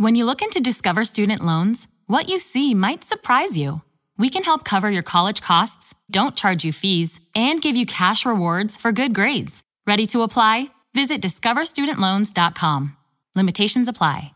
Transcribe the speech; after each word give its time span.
When 0.00 0.14
you 0.14 0.24
look 0.24 0.40
into 0.40 0.62
Discover 0.62 1.04
Student 1.04 1.44
Loans, 1.44 1.86
what 2.06 2.30
you 2.30 2.38
see 2.38 2.72
might 2.72 3.04
surprise 3.04 3.54
you. 3.54 3.82
We 4.16 4.30
can 4.30 4.44
help 4.44 4.64
cover 4.64 4.90
your 4.90 5.02
college 5.02 5.42
costs, 5.42 5.92
don't 6.10 6.34
charge 6.34 6.64
you 6.64 6.72
fees, 6.72 7.20
and 7.34 7.60
give 7.60 7.76
you 7.76 7.84
cash 7.84 8.24
rewards 8.24 8.78
for 8.78 8.92
good 8.92 9.14
grades. 9.14 9.60
Ready 9.86 10.06
to 10.06 10.22
apply? 10.22 10.70
Visit 10.94 11.20
discoverstudentloans.com. 11.20 12.96
Limitations 13.36 13.88
apply. 13.88 14.32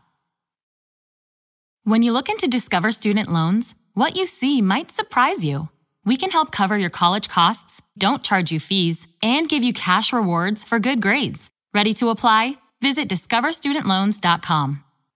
When 1.83 2.03
you 2.03 2.11
look 2.13 2.29
into 2.29 2.47
Discover 2.47 2.91
Student 2.91 3.33
Loans, 3.33 3.73
what 3.95 4.15
you 4.15 4.27
see 4.27 4.61
might 4.61 4.91
surprise 4.91 5.43
you. 5.43 5.69
We 6.05 6.15
can 6.15 6.29
help 6.29 6.51
cover 6.51 6.77
your 6.77 6.91
college 6.91 7.27
costs, 7.27 7.81
don't 7.97 8.21
charge 8.21 8.51
you 8.51 8.59
fees, 8.59 9.07
and 9.23 9.49
give 9.49 9.63
you 9.63 9.73
cash 9.73 10.13
rewards 10.13 10.63
for 10.63 10.77
good 10.77 11.01
grades. 11.01 11.49
Ready 11.73 11.95
to 11.95 12.11
apply? 12.11 12.57
Visit 12.83 13.09
discoverstudentloans.com. 13.09 14.84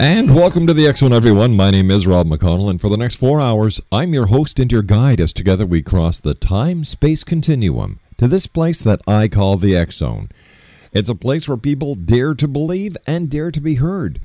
And 0.00 0.32
welcome 0.32 0.64
to 0.68 0.74
the 0.74 0.94
Zone, 0.94 1.12
everyone. 1.12 1.56
My 1.56 1.72
name 1.72 1.90
is 1.90 2.06
Rob 2.06 2.28
McConnell, 2.28 2.70
and 2.70 2.80
for 2.80 2.88
the 2.88 2.96
next 2.96 3.16
four 3.16 3.40
hours, 3.40 3.80
I'm 3.90 4.14
your 4.14 4.26
host 4.26 4.60
and 4.60 4.70
your 4.70 4.84
guide 4.84 5.18
as 5.18 5.32
together 5.32 5.66
we 5.66 5.82
cross 5.82 6.20
the 6.20 6.34
time 6.34 6.84
space 6.84 7.24
continuum 7.24 7.98
to 8.16 8.28
this 8.28 8.46
place 8.46 8.80
that 8.80 9.00
I 9.08 9.26
call 9.26 9.56
the 9.56 9.84
Zone. 9.90 10.28
It's 10.92 11.08
a 11.08 11.16
place 11.16 11.48
where 11.48 11.56
people 11.56 11.96
dare 11.96 12.34
to 12.34 12.46
believe 12.46 12.96
and 13.08 13.28
dare 13.28 13.50
to 13.50 13.60
be 13.60 13.74
heard. 13.74 14.20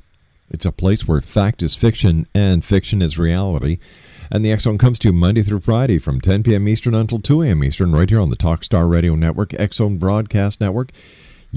It's 0.47 0.65
a 0.65 0.71
place 0.71 1.07
where 1.07 1.19
fact 1.21 1.63
is 1.63 1.75
fiction 1.75 2.27
and 2.35 2.63
fiction 2.63 3.01
is 3.01 3.17
reality. 3.17 3.79
And 4.29 4.45
the 4.45 4.55
Zone 4.59 4.77
comes 4.77 4.99
to 4.99 5.07
you 5.07 5.13
Monday 5.13 5.41
through 5.41 5.61
Friday 5.61 5.97
from 5.97 6.21
10 6.21 6.43
p.m. 6.43 6.67
Eastern 6.67 6.93
until 6.93 7.19
2 7.19 7.41
a.m. 7.41 7.63
Eastern, 7.63 7.93
right 7.93 8.09
here 8.11 8.21
on 8.21 8.29
the 8.29 8.35
Talkstar 8.35 8.87
Radio 8.87 9.15
Network, 9.15 9.53
Zone 9.73 9.97
Broadcast 9.97 10.61
Network, 10.61 10.91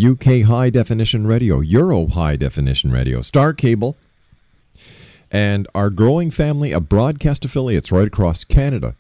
UK 0.03 0.43
High 0.47 0.71
Definition 0.71 1.27
Radio, 1.27 1.61
Euro 1.61 2.07
High 2.07 2.37
Definition 2.37 2.91
Radio, 2.93 3.21
Star 3.21 3.53
Cable, 3.53 3.99
and 5.31 5.67
our 5.75 5.91
growing 5.91 6.31
family 6.31 6.73
of 6.73 6.89
broadcast 6.89 7.45
affiliates 7.45 7.93
right 7.93 8.09
across 8.09 8.45
Canada. 8.45 8.97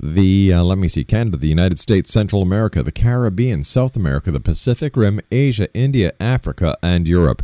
The, 0.00 0.52
uh, 0.52 0.64
let 0.64 0.78
me 0.78 0.88
see, 0.88 1.04
Canada, 1.04 1.36
the 1.36 1.48
United 1.48 1.78
States, 1.78 2.12
Central 2.12 2.42
America, 2.42 2.82
the 2.82 2.90
Caribbean, 2.90 3.62
South 3.62 3.94
America, 3.94 4.32
the 4.32 4.40
Pacific 4.40 4.96
Rim, 4.96 5.20
Asia, 5.30 5.72
India, 5.74 6.12
Africa, 6.18 6.76
and 6.82 7.06
Europe. 7.06 7.42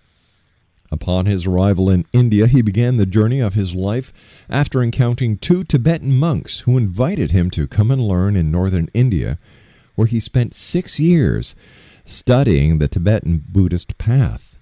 Upon 0.90 1.26
his 1.26 1.46
arrival 1.46 1.90
in 1.90 2.06
India, 2.12 2.46
he 2.46 2.62
began 2.62 2.96
the 2.96 3.06
journey 3.06 3.40
of 3.40 3.54
his 3.54 3.74
life 3.74 4.12
after 4.48 4.82
encountering 4.82 5.36
two 5.36 5.64
Tibetan 5.64 6.18
monks 6.18 6.60
who 6.60 6.78
invited 6.78 7.30
him 7.30 7.50
to 7.50 7.68
come 7.68 7.90
and 7.90 8.02
learn 8.02 8.36
in 8.36 8.50
northern 8.50 8.88
India, 8.94 9.38
where 9.96 10.06
he 10.06 10.20
spent 10.20 10.54
six 10.54 10.98
years 10.98 11.54
studying 12.06 12.78
the 12.78 12.88
Tibetan 12.88 13.44
Buddhist 13.50 13.98
path. 13.98 14.56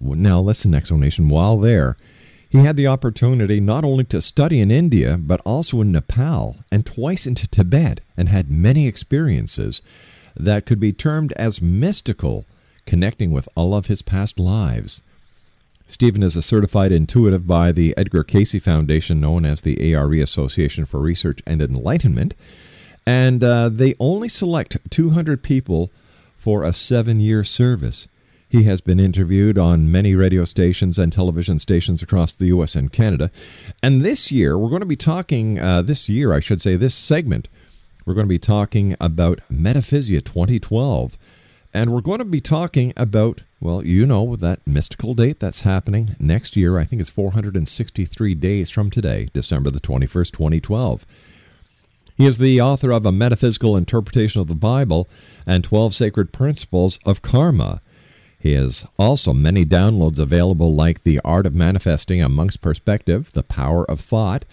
Now, 0.00 0.40
listen, 0.40 0.74
explanation. 0.74 1.28
While 1.28 1.58
there, 1.58 1.96
he 2.48 2.58
had 2.58 2.76
the 2.76 2.86
opportunity 2.86 3.60
not 3.60 3.84
only 3.84 4.04
to 4.04 4.22
study 4.22 4.60
in 4.60 4.70
India, 4.70 5.18
but 5.18 5.40
also 5.44 5.80
in 5.80 5.92
Nepal 5.92 6.56
and 6.72 6.84
twice 6.86 7.26
into 7.26 7.46
Tibet, 7.46 8.00
and 8.16 8.28
had 8.28 8.50
many 8.50 8.88
experiences 8.88 9.82
that 10.34 10.66
could 10.66 10.80
be 10.80 10.92
termed 10.92 11.32
as 11.32 11.60
mystical, 11.60 12.46
connecting 12.86 13.30
with 13.30 13.48
all 13.54 13.74
of 13.74 13.86
his 13.86 14.02
past 14.02 14.38
lives. 14.38 15.02
Steven 15.90 16.22
is 16.22 16.36
a 16.36 16.42
certified 16.42 16.92
intuitive 16.92 17.46
by 17.46 17.72
the 17.72 17.96
Edgar 17.96 18.22
Cayce 18.22 18.62
Foundation, 18.62 19.20
known 19.20 19.46
as 19.46 19.62
the 19.62 19.94
ARE 19.94 20.12
Association 20.12 20.84
for 20.84 21.00
Research 21.00 21.40
and 21.46 21.62
Enlightenment, 21.62 22.34
and 23.06 23.42
uh, 23.42 23.70
they 23.70 23.94
only 23.98 24.28
select 24.28 24.76
200 24.90 25.42
people 25.42 25.90
for 26.36 26.62
a 26.62 26.74
seven 26.74 27.20
year 27.20 27.42
service. 27.42 28.06
He 28.50 28.64
has 28.64 28.82
been 28.82 29.00
interviewed 29.00 29.56
on 29.56 29.90
many 29.90 30.14
radio 30.14 30.44
stations 30.44 30.98
and 30.98 31.10
television 31.10 31.58
stations 31.58 32.02
across 32.02 32.34
the 32.34 32.46
U.S. 32.46 32.76
and 32.76 32.92
Canada. 32.92 33.30
And 33.82 34.04
this 34.04 34.30
year, 34.30 34.58
we're 34.58 34.70
going 34.70 34.80
to 34.80 34.86
be 34.86 34.96
talking, 34.96 35.58
uh, 35.58 35.80
this 35.80 36.10
year, 36.10 36.34
I 36.34 36.40
should 36.40 36.60
say, 36.60 36.76
this 36.76 36.94
segment, 36.94 37.48
we're 38.04 38.14
going 38.14 38.26
to 38.26 38.28
be 38.28 38.38
talking 38.38 38.94
about 39.00 39.40
Metaphysia 39.50 40.22
2012. 40.22 41.16
And 41.74 41.92
we're 41.92 42.00
going 42.00 42.18
to 42.18 42.24
be 42.24 42.40
talking 42.40 42.92
about, 42.96 43.42
well, 43.60 43.84
you 43.84 44.06
know, 44.06 44.36
that 44.36 44.66
mystical 44.66 45.14
date 45.14 45.38
that's 45.38 45.60
happening 45.60 46.16
next 46.18 46.56
year. 46.56 46.78
I 46.78 46.84
think 46.84 47.00
it's 47.00 47.10
463 47.10 48.34
days 48.34 48.70
from 48.70 48.90
today, 48.90 49.28
December 49.32 49.70
the 49.70 49.80
21st, 49.80 50.32
2012. 50.32 51.06
He 52.16 52.26
is 52.26 52.38
the 52.38 52.60
author 52.60 52.90
of 52.90 53.06
A 53.06 53.12
Metaphysical 53.12 53.76
Interpretation 53.76 54.40
of 54.40 54.48
the 54.48 54.54
Bible 54.54 55.08
and 55.46 55.62
12 55.62 55.94
Sacred 55.94 56.32
Principles 56.32 56.98
of 57.04 57.22
Karma. 57.22 57.80
He 58.40 58.54
has 58.54 58.86
also 58.98 59.32
many 59.32 59.64
downloads 59.64 60.18
available, 60.18 60.74
like 60.74 61.02
The 61.02 61.20
Art 61.24 61.46
of 61.46 61.54
Manifesting, 61.54 62.22
A 62.22 62.28
Monk's 62.28 62.56
Perspective, 62.56 63.30
The 63.32 63.42
Power 63.42 63.88
of 63.90 64.00
Thought, 64.00 64.44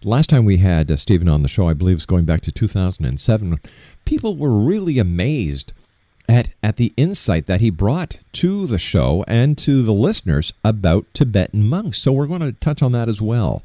last 0.03 0.29
time 0.29 0.43
we 0.45 0.57
had 0.57 0.91
uh, 0.91 0.97
Steven 0.97 1.29
on 1.29 1.41
the 1.41 1.47
show, 1.47 1.69
I 1.69 1.73
believe, 1.73 1.95
was 1.95 2.05
going 2.05 2.25
back 2.25 2.41
to 2.41 2.51
2007. 2.51 3.59
People 4.05 4.35
were 4.35 4.59
really 4.59 4.99
amazed 4.99 5.71
at, 6.27 6.49
at 6.61 6.75
the 6.77 6.93
insight 6.97 7.45
that 7.47 7.61
he 7.61 7.69
brought 7.69 8.19
to 8.33 8.67
the 8.67 8.79
show 8.79 9.23
and 9.27 9.57
to 9.59 9.81
the 9.81 9.93
listeners 9.93 10.53
about 10.63 11.05
Tibetan 11.13 11.67
monks. 11.67 11.99
So 11.99 12.11
we're 12.11 12.27
going 12.27 12.41
to 12.41 12.51
touch 12.53 12.81
on 12.81 12.91
that 12.93 13.09
as 13.09 13.21
well. 13.21 13.61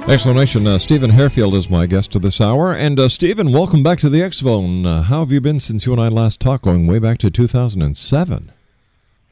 Explanation 0.09 0.65
uh, 0.65 0.79
Steven 0.79 1.11
Hairfield 1.11 1.53
is 1.53 1.69
my 1.69 1.85
guest 1.85 2.11
to 2.13 2.19
this 2.19 2.41
hour. 2.41 2.73
And 2.73 2.99
uh, 2.99 3.09
Steven, 3.09 3.51
welcome 3.51 3.83
back 3.83 3.99
to 3.99 4.09
the 4.09 4.23
X 4.23 4.37
Zone. 4.37 4.83
Uh, 4.83 5.03
how 5.03 5.19
have 5.19 5.31
you 5.31 5.39
been 5.39 5.59
since 5.59 5.85
you 5.85 5.91
and 5.93 6.01
I 6.01 6.07
last 6.07 6.41
talked, 6.41 6.63
going 6.63 6.87
way 6.87 6.97
back 6.97 7.19
to 7.19 7.29
2007? 7.29 8.51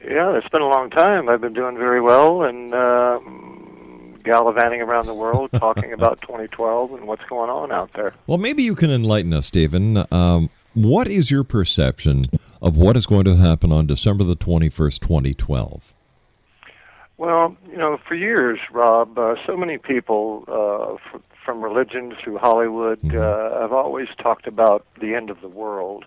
Yeah, 0.00 0.36
it's 0.36 0.48
been 0.50 0.62
a 0.62 0.68
long 0.68 0.88
time. 0.90 1.28
I've 1.28 1.40
been 1.40 1.52
doing 1.52 1.76
very 1.76 2.00
well 2.00 2.44
and 2.44 2.72
uh, 2.72 3.18
gallivanting 4.22 4.80
around 4.80 5.06
the 5.06 5.14
world 5.14 5.50
talking 5.54 5.92
about 5.92 6.20
2012 6.22 6.92
and 6.92 7.08
what's 7.08 7.24
going 7.24 7.50
on 7.50 7.72
out 7.72 7.92
there. 7.94 8.14
Well, 8.28 8.38
maybe 8.38 8.62
you 8.62 8.76
can 8.76 8.92
enlighten 8.92 9.34
us, 9.34 9.46
Steven. 9.46 10.04
Um, 10.12 10.48
what 10.74 11.08
is 11.08 11.28
your 11.28 11.42
perception 11.42 12.30
of 12.62 12.76
what 12.76 12.96
is 12.96 13.04
going 13.04 13.24
to 13.24 13.34
happen 13.34 13.72
on 13.72 13.86
December 13.86 14.22
the 14.22 14.36
21st, 14.36 15.00
2012? 15.00 15.92
Well, 17.18 17.56
you 17.68 17.76
know, 17.76 17.98
for 18.06 18.14
years, 18.14 18.60
Rob, 18.70 19.18
uh, 19.18 19.34
so 19.44 19.56
many 19.56 19.76
people 19.76 20.44
uh, 20.46 20.94
f- 21.16 21.20
from 21.44 21.62
religion 21.62 22.14
through 22.22 22.38
Hollywood, 22.38 23.00
uh, 23.12 23.60
have 23.60 23.72
always 23.72 24.06
talked 24.22 24.46
about 24.46 24.86
the 25.00 25.14
end 25.16 25.28
of 25.28 25.40
the 25.40 25.48
world. 25.48 26.04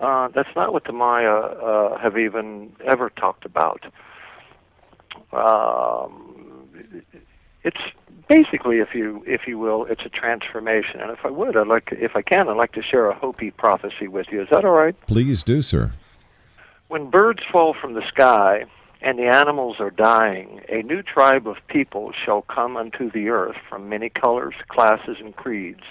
Uh, 0.00 0.28
that's 0.34 0.48
not 0.56 0.72
what 0.72 0.84
the 0.84 0.92
Maya 0.92 1.30
uh, 1.30 1.98
have 1.98 2.18
even 2.18 2.72
ever 2.84 3.10
talked 3.10 3.44
about. 3.44 3.84
Um, 5.32 6.70
it's 7.62 7.76
basically, 8.28 8.78
if 8.78 8.94
you 8.94 9.22
if 9.26 9.42
you 9.46 9.56
will, 9.58 9.84
it's 9.84 10.02
a 10.04 10.08
transformation. 10.08 11.00
And 11.00 11.12
if 11.12 11.24
I 11.24 11.30
would, 11.30 11.56
I'd 11.56 11.68
like, 11.68 11.86
to, 11.90 12.02
if 12.02 12.16
I 12.16 12.22
can, 12.22 12.48
I'd 12.48 12.56
like 12.56 12.72
to 12.72 12.82
share 12.82 13.08
a 13.08 13.14
Hopi 13.14 13.52
prophecy 13.52 14.08
with 14.08 14.26
you. 14.32 14.42
Is 14.42 14.48
that 14.50 14.64
all 14.64 14.72
right? 14.72 14.96
Please 15.06 15.44
do, 15.44 15.62
sir. 15.62 15.92
When 16.88 17.08
birds 17.08 17.42
fall 17.52 17.76
from 17.80 17.94
the 17.94 18.02
sky 18.08 18.64
and 19.02 19.18
the 19.18 19.26
animals 19.26 19.76
are 19.80 19.90
dying, 19.90 20.60
a 20.68 20.82
new 20.82 21.02
tribe 21.02 21.46
of 21.46 21.56
people 21.68 22.12
shall 22.12 22.42
come 22.42 22.76
unto 22.76 23.10
the 23.10 23.28
earth 23.28 23.56
from 23.68 23.88
many 23.88 24.10
colors, 24.10 24.54
classes, 24.68 25.16
and 25.20 25.34
creeds, 25.36 25.84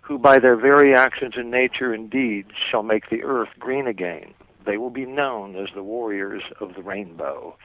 who 0.00 0.18
by 0.18 0.38
their 0.38 0.56
very 0.56 0.94
actions 0.94 1.34
in 1.36 1.50
nature 1.50 1.92
and 1.92 2.10
deeds 2.10 2.50
shall 2.70 2.82
make 2.82 3.08
the 3.08 3.22
earth 3.22 3.50
green 3.58 3.86
again. 3.86 4.34
They 4.66 4.76
will 4.76 4.90
be 4.90 5.06
known 5.06 5.56
as 5.56 5.68
the 5.74 5.82
warriors 5.82 6.42
of 6.60 6.74
the 6.74 6.82
rainbow. 6.82 7.56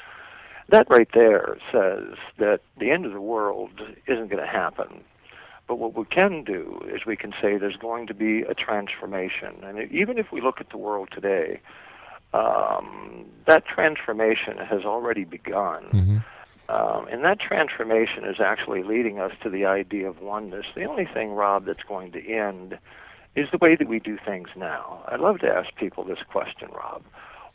That 0.70 0.88
right 0.90 1.10
there 1.14 1.58
says 1.72 2.18
that 2.38 2.62
the 2.78 2.92
end 2.92 3.06
of 3.06 3.14
the 3.14 3.22
world 3.22 3.72
isn't 4.08 4.30
going 4.30 4.44
to 4.44 4.48
happen. 4.48 5.04
But 5.68 5.80
what 5.80 5.96
we 5.96 6.06
can 6.06 6.44
do 6.44 6.82
is 6.94 7.06
we 7.06 7.16
can 7.16 7.32
say 7.42 7.58
there's 7.58 7.76
going 7.76 8.08
to 8.08 8.14
be 8.14 8.42
a 8.42 8.54
transformation. 8.54 9.56
And 9.64 9.92
even 9.92 10.18
if 10.18 10.32
we 10.32 10.42
look 10.42 10.60
at 10.60 10.70
the 10.70 10.78
world 10.78 11.10
today, 11.12 11.62
um, 12.34 13.26
that 13.48 13.66
transformation 13.66 14.58
has 14.58 14.84
already 14.86 15.24
begun. 15.24 16.22
Um, 16.70 17.08
and 17.08 17.24
that 17.24 17.40
transformation 17.40 18.26
is 18.26 18.40
actually 18.40 18.84
leading 18.84 19.20
us 19.20 19.32
to 19.42 19.50
the 19.50 19.66
idea 19.66 20.08
of 20.08 20.22
oneness. 20.22 20.68
The 20.76 20.86
only 20.86 21.06
thing, 21.06 21.32
Rob, 21.32 21.66
that's 21.66 21.82
going 21.82 22.12
to 22.12 22.24
end 22.32 22.78
is 23.36 23.48
the 23.52 23.58
way 23.58 23.76
that 23.76 23.88
we 23.88 24.00
do 24.00 24.18
things 24.24 24.50
now. 24.56 25.04
I'd 25.08 25.20
love 25.20 25.40
to 25.40 25.48
ask 25.48 25.74
people 25.76 26.04
this 26.04 26.20
question, 26.30 26.70
Rob. 26.72 27.02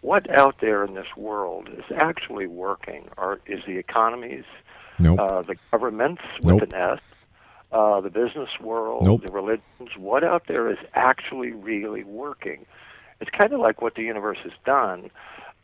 What 0.00 0.28
out 0.30 0.56
there 0.60 0.84
in 0.84 0.94
this 0.94 1.16
world 1.16 1.68
is 1.68 1.84
actually 1.96 2.48
working? 2.48 3.08
Or 3.16 3.38
is 3.46 3.60
the 3.66 3.78
economies, 3.78 4.44
Nope. 4.98 5.18
uh, 5.20 5.42
the 5.42 5.56
governments 5.70 6.22
Nope. 6.42 6.60
with 6.62 6.72
an 6.74 6.80
S, 6.80 6.98
uh, 7.70 8.00
the 8.00 8.10
business 8.10 8.50
world, 8.60 9.04
Nope. 9.04 9.22
the 9.24 9.32
religions? 9.32 9.96
What 9.96 10.24
out 10.24 10.46
there 10.48 10.68
is 10.70 10.78
actually 10.94 11.52
really 11.52 12.02
working? 12.02 12.66
It's 13.20 13.30
kind 13.30 13.52
of 13.52 13.60
like 13.60 13.82
what 13.82 13.94
the 13.94 14.02
universe 14.02 14.38
has 14.42 14.52
done. 14.64 15.10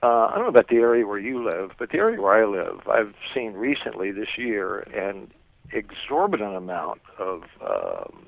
Uh, 0.02 0.26
I 0.26 0.34
don't 0.34 0.44
know 0.44 0.48
about 0.48 0.68
the 0.68 0.76
area 0.76 1.06
where 1.06 1.18
you 1.18 1.44
live, 1.44 1.72
but 1.78 1.90
the 1.90 1.98
area 1.98 2.20
where 2.20 2.42
I 2.42 2.46
live, 2.46 2.88
I've 2.88 3.14
seen 3.34 3.52
recently 3.52 4.12
this 4.12 4.38
year 4.38 4.80
an 4.94 5.30
exorbitant 5.72 6.56
amount 6.56 7.00
of 7.18 7.44
um, 7.60 8.26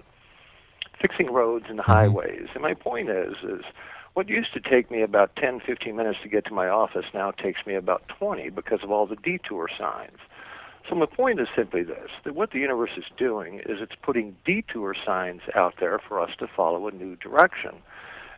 fixing 1.00 1.32
roads 1.32 1.66
and 1.68 1.80
highways. 1.80 2.48
And 2.54 2.62
my 2.62 2.74
point 2.74 3.08
is, 3.08 3.34
is 3.42 3.64
what 4.14 4.28
used 4.28 4.52
to 4.52 4.60
take 4.60 4.90
me 4.90 5.02
about 5.02 5.34
10, 5.36 5.60
15 5.60 5.96
minutes 5.96 6.18
to 6.22 6.28
get 6.28 6.44
to 6.46 6.52
my 6.52 6.68
office 6.68 7.06
now 7.14 7.30
takes 7.30 7.66
me 7.66 7.74
about 7.74 8.06
20 8.18 8.50
because 8.50 8.80
of 8.82 8.90
all 8.90 9.06
the 9.06 9.16
detour 9.16 9.68
signs. 9.76 10.18
So 10.88 10.96
my 10.96 11.06
point 11.06 11.40
is 11.40 11.48
simply 11.56 11.82
this, 11.82 12.10
that 12.24 12.34
what 12.34 12.50
the 12.50 12.58
universe 12.58 12.90
is 12.96 13.04
doing 13.16 13.60
is 13.60 13.78
it's 13.80 13.94
putting 14.02 14.36
detour 14.44 14.94
signs 15.06 15.40
out 15.54 15.74
there 15.80 15.98
for 15.98 16.20
us 16.20 16.30
to 16.38 16.46
follow 16.46 16.88
a 16.88 16.90
new 16.90 17.16
direction. 17.16 17.76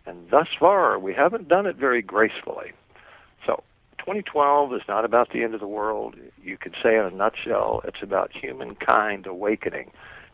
And 0.06 0.28
thus 0.30 0.48
far, 0.58 0.98
we 0.98 1.14
haven't 1.14 1.48
done 1.48 1.66
it 1.66 1.76
very 1.76 2.02
gracefully. 2.02 2.72
So 3.46 3.62
2012 3.98 4.74
is 4.74 4.82
not 4.86 5.04
about 5.04 5.32
the 5.32 5.42
end 5.42 5.54
of 5.54 5.60
the 5.60 5.68
world. 5.68 6.14
You 6.42 6.58
could 6.58 6.74
say 6.82 6.96
in 6.96 7.04
a 7.04 7.10
nutshell, 7.10 7.80
it's 7.84 8.02
about 8.02 8.30
humankind 8.32 9.26
awakening 9.26 9.90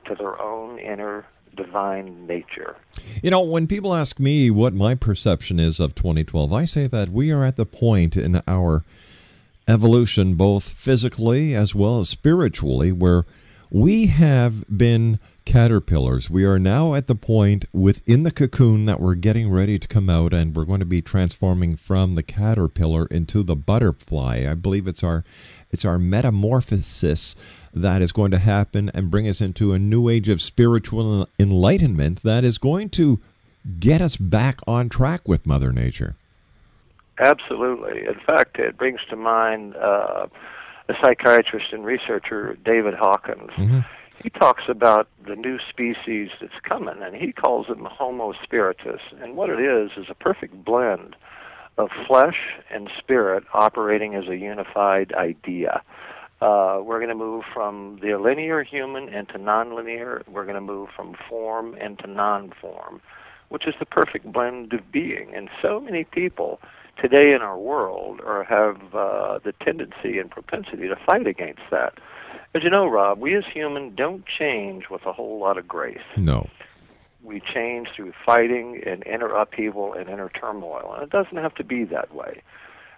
to 0.07 0.15
their 0.15 0.41
own 0.41 0.79
inner 0.79 1.25
divine 1.57 2.27
nature. 2.27 2.77
You 3.23 3.31
know, 3.31 3.41
when 3.41 3.67
people 3.67 3.95
ask 3.95 4.19
me 4.19 4.51
what 4.51 4.73
my 4.73 4.95
perception 4.95 5.59
is 5.61 5.81
of 5.81 5.95
2012, 5.95 6.53
I 6.53 6.65
say 6.65 6.87
that 6.87 7.11
we 7.11 7.31
are 7.31 7.45
at 7.45 7.57
the 7.57 7.67
point 7.67 8.17
in 8.17 8.41
our 8.47 8.85
evolution, 9.69 10.35
both 10.35 10.69
physically 10.69 11.55
as 11.55 11.75
well 11.75 12.01
as 12.01 12.09
spiritually, 12.09 12.93
where 12.93 13.25
we 13.71 14.07
have 14.07 14.65
been 14.77 15.21
caterpillars. 15.45 16.31
We 16.31 16.45
are 16.45 16.59
now 16.59 16.95
at 16.95 17.07
the 17.07 17.15
point 17.15 17.65
within 17.73 18.23
the 18.23 18.31
cocoon 18.31 18.87
that 18.87 19.01
we're 19.01 19.15
getting 19.15 19.51
ready 19.51 19.79
to 19.79 19.89
come 19.89 20.09
out 20.09 20.33
and 20.33 20.55
we're 20.55 20.65
going 20.65 20.81
to 20.81 20.87
be 20.87 21.03
transforming 21.03 21.77
from 21.77 22.15
the 22.15 22.23
caterpillar 22.23 23.07
into 23.07 23.43
the 23.43 23.57
butterfly. 23.57 24.47
I 24.49 24.55
believe 24.55 24.87
it's 24.87 25.03
our 25.03 25.25
it's 25.71 25.85
our 25.85 25.99
metamorphosis 25.99 27.37
that 27.73 28.03
is 28.03 28.13
going 28.13 28.33
to 28.33 28.39
happen 28.39 28.91
and 28.93 29.11
bring 29.11 29.29
us 29.29 29.41
into 29.41 29.73
a 29.73 29.79
new 29.79 30.09
age 30.09 30.29
of 30.29 30.43
spiritual 30.43 31.29
enlightenment 31.39 32.23
that 32.23 32.45
is 32.45 32.59
going 32.59 32.89
to 32.91 33.21
get 33.79 34.03
us 34.03 34.17
back 34.17 34.59
on 34.67 34.89
track 34.89 35.29
with 35.29 35.47
mother 35.47 35.73
nature. 35.73 36.17
Absolutely. 37.19 38.07
In 38.07 38.19
fact, 38.27 38.59
it 38.59 38.77
brings 38.77 39.01
to 39.11 39.17
mind 39.17 39.77
uh, 39.77 40.27
a 40.89 40.95
psychiatrist 41.03 41.73
and 41.73 41.85
researcher, 41.85 42.57
David 42.65 42.95
Hawkins. 42.95 43.51
He 44.23 44.29
talks 44.29 44.65
about 44.69 45.09
the 45.27 45.35
new 45.35 45.59
species 45.69 46.29
that's 46.41 46.61
coming, 46.63 47.03
and 47.03 47.17
he 47.17 47.33
calls 47.33 47.69
them 47.69 47.87
Homo 47.91 48.35
spiritus. 48.43 49.01
And 49.21 49.35
what 49.35 49.49
it 49.49 49.61
is 49.61 49.93
is 49.97 50.07
a 50.11 50.15
perfect 50.15 50.63
blend 50.63 51.17
of 51.79 51.89
flesh 52.07 52.37
and 52.71 52.91
spirit 52.99 53.45
operating 53.55 54.15
as 54.15 54.29
a 54.29 54.37
unified 54.37 55.13
idea. 55.15 55.83
Uh, 56.43 56.81
we're 56.83 56.99
going 56.99 57.09
to 57.09 57.15
move 57.15 57.45
from 57.53 57.99
the 58.03 58.19
linear 58.19 58.63
human 58.63 59.09
into 59.09 59.39
nonlinear. 59.39 60.27
We're 60.29 60.45
going 60.45 60.55
to 60.55 60.61
move 60.61 60.89
from 60.95 61.15
form 61.29 61.75
into 61.77 62.07
non-form, 62.07 63.01
which 63.49 63.67
is 63.67 63.75
the 63.79 63.87
perfect 63.87 64.31
blend 64.31 64.73
of 64.75 64.93
being. 64.93 65.35
And 65.35 65.49
so 65.63 65.81
many 65.81 66.05
people 66.05 66.61
today 67.01 67.33
in 67.33 67.41
our 67.41 67.59
world 67.59 68.21
are 68.21 68.45
have 68.45 68.95
uh, 68.95 69.39
the 69.43 69.53
tendency 69.65 70.19
and 70.19 70.31
propensity 70.31 70.89
to 70.89 70.97
fight 71.07 71.27
against 71.27 71.63
that. 71.71 71.95
As 72.55 72.65
you 72.65 72.71
know, 72.71 72.87
Rob, 72.87 73.21
we 73.21 73.37
as 73.37 73.45
human 73.53 73.95
don't 73.95 74.25
change 74.27 74.85
with 74.91 75.07
a 75.07 75.13
whole 75.13 75.39
lot 75.39 75.57
of 75.57 75.69
grace. 75.69 75.99
No. 76.17 76.49
We 77.23 77.41
change 77.41 77.89
through 77.95 78.13
fighting 78.27 78.83
and 78.85 79.07
inner 79.07 79.29
upheaval 79.29 79.93
and 79.93 80.09
inner 80.09 80.31
turmoil, 80.31 80.95
and 80.95 81.03
it 81.05 81.11
doesn't 81.11 81.37
have 81.37 81.55
to 81.57 81.65
be 81.65 81.85
that 81.85 82.15
way. 82.15 82.43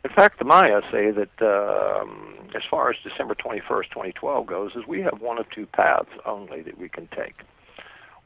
In 0.04 0.10
fact, 0.10 0.38
the 0.38 0.44
Maya 0.44 0.80
say 0.90 1.10
that 1.10 1.42
um, 1.42 2.48
as 2.54 2.62
far 2.68 2.90
as 2.90 2.96
December 3.04 3.34
21st, 3.34 3.90
2012 3.90 4.46
goes, 4.46 4.72
is 4.74 4.86
we 4.86 5.00
have 5.02 5.20
one 5.20 5.38
of 5.38 5.48
two 5.50 5.66
paths 5.66 6.08
only 6.24 6.62
that 6.62 6.78
we 6.78 6.88
can 6.88 7.08
take. 7.08 7.42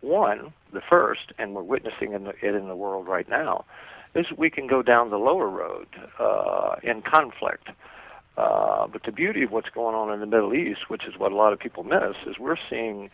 One, 0.01 0.53
the 0.73 0.81
first, 0.89 1.33
and 1.39 1.55
we're 1.55 1.63
witnessing 1.63 2.13
in 2.13 2.25
the, 2.25 2.35
it 2.41 2.55
in 2.55 2.69
the 2.69 2.77
world 2.77 3.09
right 3.09 3.29
now, 3.29 3.65
is 4.15 4.27
we 4.37 4.49
can 4.49 4.67
go 4.67 4.83
down 4.83 5.11
the 5.11 5.19
lower 5.19 5.49
road 5.49 5.89
uh, 6.19 6.77
in 6.83 7.03
conflict. 7.03 7.69
Uh, 8.37 8.87
but 8.87 9.03
the 9.05 9.13
beauty 9.13 9.43
of 9.43 9.51
what's 9.51 9.71
going 9.71 9.95
on 9.95 10.13
in 10.13 10.21
the 10.21 10.27
Middle 10.27 10.55
East, 10.55 10.89
which 10.89 11.07
is 11.07 11.15
what 11.19 11.33
a 11.33 11.37
lot 11.37 11.53
of 11.53 11.59
people 11.59 11.85
miss, 11.85 12.17
is 12.27 12.39
we're 12.39 12.57
seeing 12.69 13.11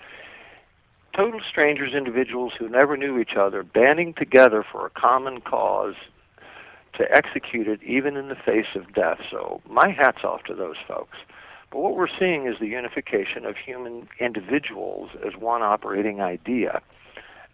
total 1.17 1.41
strangers, 1.49 1.95
individuals 1.95 2.53
who 2.59 2.69
never 2.69 2.97
knew 2.97 3.19
each 3.19 3.37
other, 3.39 3.63
banding 3.63 4.15
together 4.15 4.65
for 4.71 4.87
a 4.87 4.91
common 4.91 5.41
cause 5.41 5.95
to 6.95 7.05
execute 7.15 7.69
it 7.69 7.83
even 7.83 8.17
in 8.17 8.29
the 8.29 8.35
face 8.35 8.75
of 8.75 8.93
death. 8.93 9.19
So 9.31 9.61
my 9.69 9.91
hat's 9.91 10.25
off 10.25 10.43
to 10.45 10.55
those 10.55 10.77
folks. 10.87 11.19
But 11.71 11.81
what 11.81 11.97
we're 11.97 12.19
seeing 12.19 12.47
is 12.47 12.57
the 12.61 12.67
unification 12.67 13.47
of 13.47 13.57
human 13.57 14.09
individuals 14.21 15.11
as 15.27 15.35
one 15.39 15.63
operating 15.63 16.21
idea. 16.21 16.83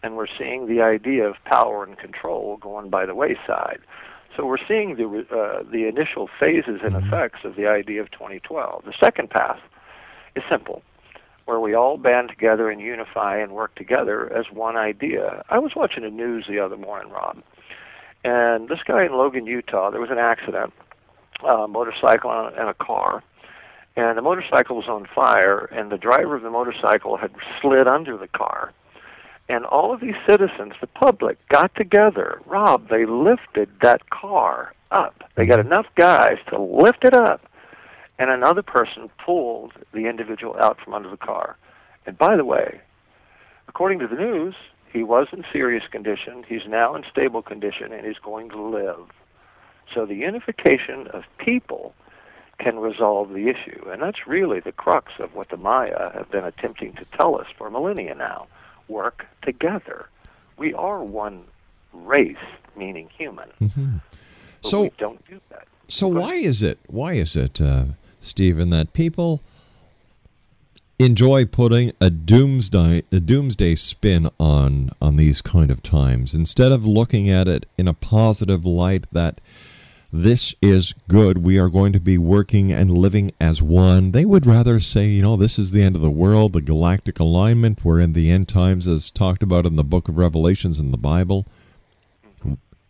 And 0.02 0.16
we're 0.16 0.26
seeing 0.38 0.66
the 0.66 0.82
idea 0.82 1.28
of 1.28 1.36
power 1.44 1.84
and 1.84 1.96
control 1.98 2.56
going 2.56 2.90
by 2.90 3.06
the 3.06 3.14
wayside. 3.14 3.80
So 4.38 4.46
we're 4.46 4.64
seeing 4.68 4.94
the, 4.94 5.26
uh, 5.34 5.64
the 5.68 5.88
initial 5.88 6.28
phases 6.38 6.80
and 6.84 6.94
effects 6.94 7.40
of 7.42 7.56
the 7.56 7.66
idea 7.66 8.00
of 8.00 8.12
2012. 8.12 8.84
The 8.84 8.94
second 9.02 9.30
path 9.30 9.58
is 10.36 10.44
simple, 10.48 10.82
where 11.46 11.58
we 11.58 11.74
all 11.74 11.96
band 11.96 12.28
together 12.28 12.70
and 12.70 12.80
unify 12.80 13.36
and 13.38 13.50
work 13.50 13.74
together 13.74 14.32
as 14.32 14.44
one 14.52 14.76
idea. 14.76 15.42
I 15.50 15.58
was 15.58 15.72
watching 15.74 16.04
the 16.04 16.10
news 16.10 16.46
the 16.48 16.60
other 16.60 16.76
morning, 16.76 17.10
Rob, 17.10 17.42
and 18.22 18.68
this 18.68 18.78
guy 18.86 19.04
in 19.04 19.12
Logan, 19.12 19.44
Utah, 19.46 19.90
there 19.90 20.00
was 20.00 20.10
an 20.10 20.18
accident, 20.18 20.72
a 21.42 21.66
motorcycle 21.66 22.30
and 22.30 22.54
a- 22.54 22.60
and 22.60 22.68
a 22.68 22.74
car, 22.74 23.24
and 23.96 24.16
the 24.16 24.22
motorcycle 24.22 24.76
was 24.76 24.86
on 24.86 25.04
fire, 25.04 25.68
and 25.72 25.90
the 25.90 25.98
driver 25.98 26.36
of 26.36 26.42
the 26.42 26.50
motorcycle 26.50 27.16
had 27.16 27.32
slid 27.60 27.88
under 27.88 28.16
the 28.16 28.28
car. 28.28 28.72
And 29.48 29.64
all 29.64 29.94
of 29.94 30.00
these 30.00 30.14
citizens, 30.28 30.74
the 30.80 30.86
public, 30.86 31.38
got 31.48 31.74
together. 31.74 32.40
Rob, 32.44 32.88
they 32.88 33.06
lifted 33.06 33.70
that 33.80 34.10
car 34.10 34.74
up. 34.90 35.24
They 35.36 35.46
got 35.46 35.58
mm-hmm. 35.58 35.72
enough 35.72 35.86
guys 35.96 36.38
to 36.50 36.60
lift 36.60 37.04
it 37.04 37.14
up, 37.14 37.40
and 38.18 38.30
another 38.30 38.62
person 38.62 39.10
pulled 39.24 39.72
the 39.92 40.06
individual 40.06 40.56
out 40.60 40.78
from 40.80 40.94
under 40.94 41.08
the 41.08 41.16
car. 41.16 41.56
And 42.06 42.16
by 42.18 42.36
the 42.36 42.44
way, 42.44 42.80
according 43.68 44.00
to 44.00 44.06
the 44.06 44.16
news, 44.16 44.54
he 44.92 45.02
was 45.02 45.28
in 45.32 45.44
serious 45.52 45.84
condition. 45.90 46.44
He's 46.46 46.66
now 46.66 46.94
in 46.94 47.04
stable 47.10 47.42
condition, 47.42 47.92
and 47.92 48.06
he's 48.06 48.18
going 48.18 48.50
to 48.50 48.60
live. 48.60 49.10
So 49.94 50.04
the 50.04 50.14
unification 50.14 51.06
of 51.08 51.24
people 51.38 51.94
can 52.58 52.78
resolve 52.78 53.30
the 53.30 53.48
issue. 53.48 53.88
And 53.90 54.02
that's 54.02 54.26
really 54.26 54.60
the 54.60 54.72
crux 54.72 55.12
of 55.18 55.34
what 55.34 55.48
the 55.48 55.56
Maya 55.56 56.10
have 56.12 56.30
been 56.30 56.44
attempting 56.44 56.92
to 56.94 57.04
tell 57.06 57.38
us 57.40 57.46
for 57.56 57.70
millennia 57.70 58.14
now. 58.14 58.46
Work 58.88 59.26
together. 59.42 60.06
We 60.56 60.74
are 60.74 61.02
one 61.02 61.44
race, 61.92 62.36
meaning 62.76 63.08
human. 63.16 63.50
Mm-hmm. 63.60 63.96
So- 64.62 64.90
don't 64.98 65.24
do 65.28 65.40
that. 65.50 65.66
So 65.90 66.06
why 66.06 66.34
is 66.34 66.62
it? 66.62 66.78
Why 66.86 67.14
is 67.14 67.34
it, 67.34 67.62
uh, 67.62 67.84
Steven, 68.20 68.68
that 68.70 68.92
people 68.92 69.40
enjoy 70.98 71.46
putting 71.46 71.92
a 72.00 72.10
doomsday 72.10 73.02
a 73.12 73.20
doomsday 73.20 73.74
spin 73.74 74.28
on 74.38 74.90
on 75.00 75.16
these 75.16 75.40
kind 75.40 75.70
of 75.70 75.82
times 75.82 76.34
instead 76.34 76.72
of 76.72 76.84
looking 76.84 77.30
at 77.30 77.46
it 77.46 77.66
in 77.78 77.86
a 77.86 77.94
positive 77.94 78.66
light 78.66 79.06
that 79.12 79.40
this 80.12 80.54
is 80.62 80.94
good 81.08 81.38
we 81.38 81.58
are 81.58 81.68
going 81.68 81.92
to 81.92 82.00
be 82.00 82.16
working 82.16 82.72
and 82.72 82.90
living 82.90 83.30
as 83.40 83.60
one 83.60 84.12
they 84.12 84.24
would 84.24 84.46
rather 84.46 84.80
say 84.80 85.06
you 85.06 85.22
know 85.22 85.36
this 85.36 85.58
is 85.58 85.70
the 85.70 85.82
end 85.82 85.94
of 85.94 86.02
the 86.02 86.10
world 86.10 86.52
the 86.54 86.62
galactic 86.62 87.18
alignment 87.18 87.84
we're 87.84 88.00
in 88.00 88.14
the 88.14 88.30
end 88.30 88.48
times 88.48 88.88
as 88.88 89.10
talked 89.10 89.42
about 89.42 89.66
in 89.66 89.76
the 89.76 89.84
book 89.84 90.08
of 90.08 90.16
revelations 90.16 90.78
in 90.78 90.90
the 90.90 90.98
bible 90.98 91.46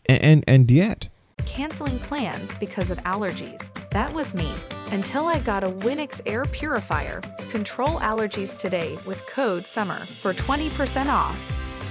and 0.06 0.44
and 0.46 0.70
yet 0.70 1.08
canceling 1.48 1.98
plans 2.00 2.54
because 2.60 2.90
of 2.90 2.98
allergies. 2.98 3.68
That 3.90 4.12
was 4.12 4.34
me. 4.34 4.52
Until 4.92 5.26
I 5.26 5.38
got 5.40 5.64
a 5.64 5.68
Winix 5.68 6.20
air 6.26 6.44
purifier. 6.44 7.20
Control 7.50 7.98
allergies 8.00 8.56
today 8.56 8.98
with 9.06 9.26
code 9.26 9.64
SUMMER 9.64 9.98
for 9.98 10.32
20% 10.32 11.06
off. 11.06 11.36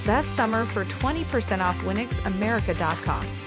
That's 0.06 0.28
summer 0.30 0.66
for 0.66 0.86
20% 0.86 1.60
off 1.60 1.78
WinixAmerica.com. 1.80 3.47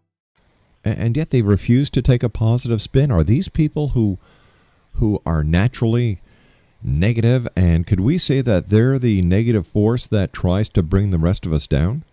And 0.83 1.15
yet 1.15 1.29
they 1.29 1.41
refuse 1.41 1.89
to 1.91 2.01
take 2.01 2.23
a 2.23 2.29
positive 2.29 2.81
spin. 2.81 3.11
Are 3.11 3.23
these 3.23 3.49
people 3.49 3.89
who 3.89 4.17
who 4.95 5.21
are 5.25 5.43
naturally 5.43 6.19
negative, 6.83 7.47
and 7.55 7.85
could 7.85 7.99
we 7.99 8.17
say 8.17 8.41
that 8.41 8.69
they're 8.69 8.99
the 8.99 9.21
negative 9.21 9.67
force 9.67 10.07
that 10.07 10.33
tries 10.33 10.69
to 10.69 10.83
bring 10.83 11.11
the 11.11 11.19
rest 11.19 11.45
of 11.45 11.53
us 11.53 11.67
down? 11.67 12.03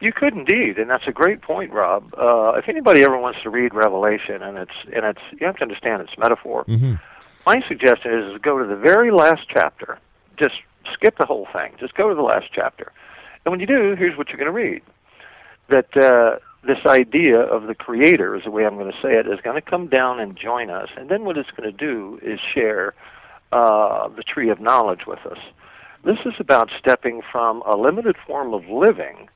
You 0.00 0.12
could 0.12 0.34
indeed, 0.34 0.78
and 0.78 0.90
that's 0.90 1.06
a 1.06 1.12
great 1.12 1.40
point, 1.40 1.72
Rob. 1.72 2.12
Uh, 2.14 2.52
if 2.56 2.68
anybody 2.68 3.02
ever 3.02 3.16
wants 3.16 3.40
to 3.42 3.50
read 3.50 3.72
Revelation, 3.74 4.42
and 4.42 4.58
it's 4.58 4.74
and 4.94 5.04
it's 5.04 5.20
you 5.40 5.46
have 5.46 5.56
to 5.56 5.62
understand 5.62 6.02
it's 6.02 6.18
metaphor. 6.18 6.64
Mm-hmm. 6.64 6.94
My 7.46 7.62
suggestion 7.68 8.12
is 8.12 8.38
go 8.42 8.58
to 8.58 8.66
the 8.66 8.76
very 8.76 9.10
last 9.10 9.42
chapter. 9.48 9.98
Just 10.36 10.54
skip 10.92 11.16
the 11.18 11.26
whole 11.26 11.46
thing. 11.52 11.72
Just 11.78 11.94
go 11.94 12.08
to 12.08 12.14
the 12.14 12.22
last 12.22 12.46
chapter, 12.52 12.92
and 13.44 13.52
when 13.52 13.60
you 13.60 13.66
do, 13.66 13.94
here's 13.96 14.18
what 14.18 14.28
you're 14.28 14.36
going 14.36 14.46
to 14.46 14.52
read: 14.52 14.82
that 15.68 15.96
uh, 15.96 16.38
this 16.66 16.84
idea 16.86 17.40
of 17.40 17.66
the 17.66 17.74
Creator, 17.74 18.36
is 18.36 18.44
the 18.44 18.50
way 18.50 18.66
I'm 18.66 18.76
going 18.76 18.90
to 18.90 18.98
say 19.02 19.14
it, 19.18 19.26
is 19.26 19.40
going 19.42 19.60
to 19.60 19.70
come 19.70 19.86
down 19.88 20.20
and 20.20 20.36
join 20.36 20.70
us, 20.70 20.88
and 20.96 21.08
then 21.08 21.24
what 21.24 21.36
it's 21.36 21.50
going 21.50 21.70
to 21.70 21.76
do 21.76 22.18
is 22.22 22.40
share 22.40 22.94
uh, 23.52 24.08
the 24.08 24.22
tree 24.22 24.50
of 24.50 24.60
knowledge 24.60 25.06
with 25.06 25.24
us. 25.26 25.38
This 26.04 26.18
is 26.26 26.34
about 26.38 26.70
stepping 26.78 27.22
from 27.32 27.62
a 27.62 27.76
limited 27.76 28.16
form 28.26 28.52
of 28.52 28.66
living 28.68 29.28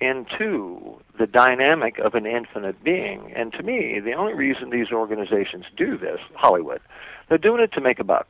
into 0.00 1.00
the 1.18 1.26
dynamic 1.26 1.98
of 1.98 2.14
an 2.14 2.24
infinite 2.24 2.82
being. 2.84 3.32
And 3.34 3.52
to 3.54 3.62
me, 3.62 3.98
the 3.98 4.12
only 4.12 4.34
reason 4.34 4.70
these 4.70 4.92
organizations 4.92 5.64
do 5.76 5.98
this, 5.98 6.20
Hollywood, 6.34 6.80
they're 7.28 7.38
doing 7.38 7.60
it 7.60 7.72
to 7.72 7.80
make 7.80 7.98
a 7.98 8.04
buck. 8.04 8.28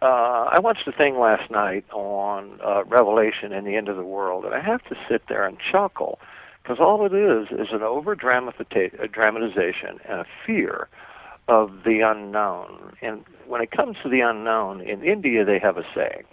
Uh, 0.00 0.50
I 0.50 0.60
watched 0.60 0.86
a 0.86 0.92
thing 0.92 1.18
last 1.18 1.50
night 1.50 1.84
on 1.92 2.58
uh, 2.64 2.84
Revelation 2.84 3.52
and 3.52 3.66
the 3.66 3.76
end 3.76 3.88
of 3.88 3.96
the 3.96 4.04
world, 4.04 4.44
and 4.44 4.54
I 4.54 4.60
have 4.60 4.82
to 4.84 4.96
sit 5.08 5.22
there 5.28 5.46
and 5.46 5.56
chuckle 5.70 6.18
because 6.64 6.78
all 6.80 7.04
it 7.04 7.12
is 7.14 7.48
is 7.50 7.68
an 7.72 7.82
over 7.82 8.12
uh, 8.12 8.16
dramatization 8.16 10.00
and 10.08 10.20
a 10.20 10.26
fear 10.46 10.88
of 11.46 11.84
the 11.84 12.00
unknown. 12.00 12.96
And 13.02 13.22
when 13.46 13.60
it 13.60 13.70
comes 13.70 13.98
to 14.02 14.08
the 14.08 14.20
unknown, 14.20 14.80
in 14.80 15.04
India 15.04 15.44
they 15.44 15.58
have 15.58 15.76
a 15.76 15.84
saying 15.94 16.24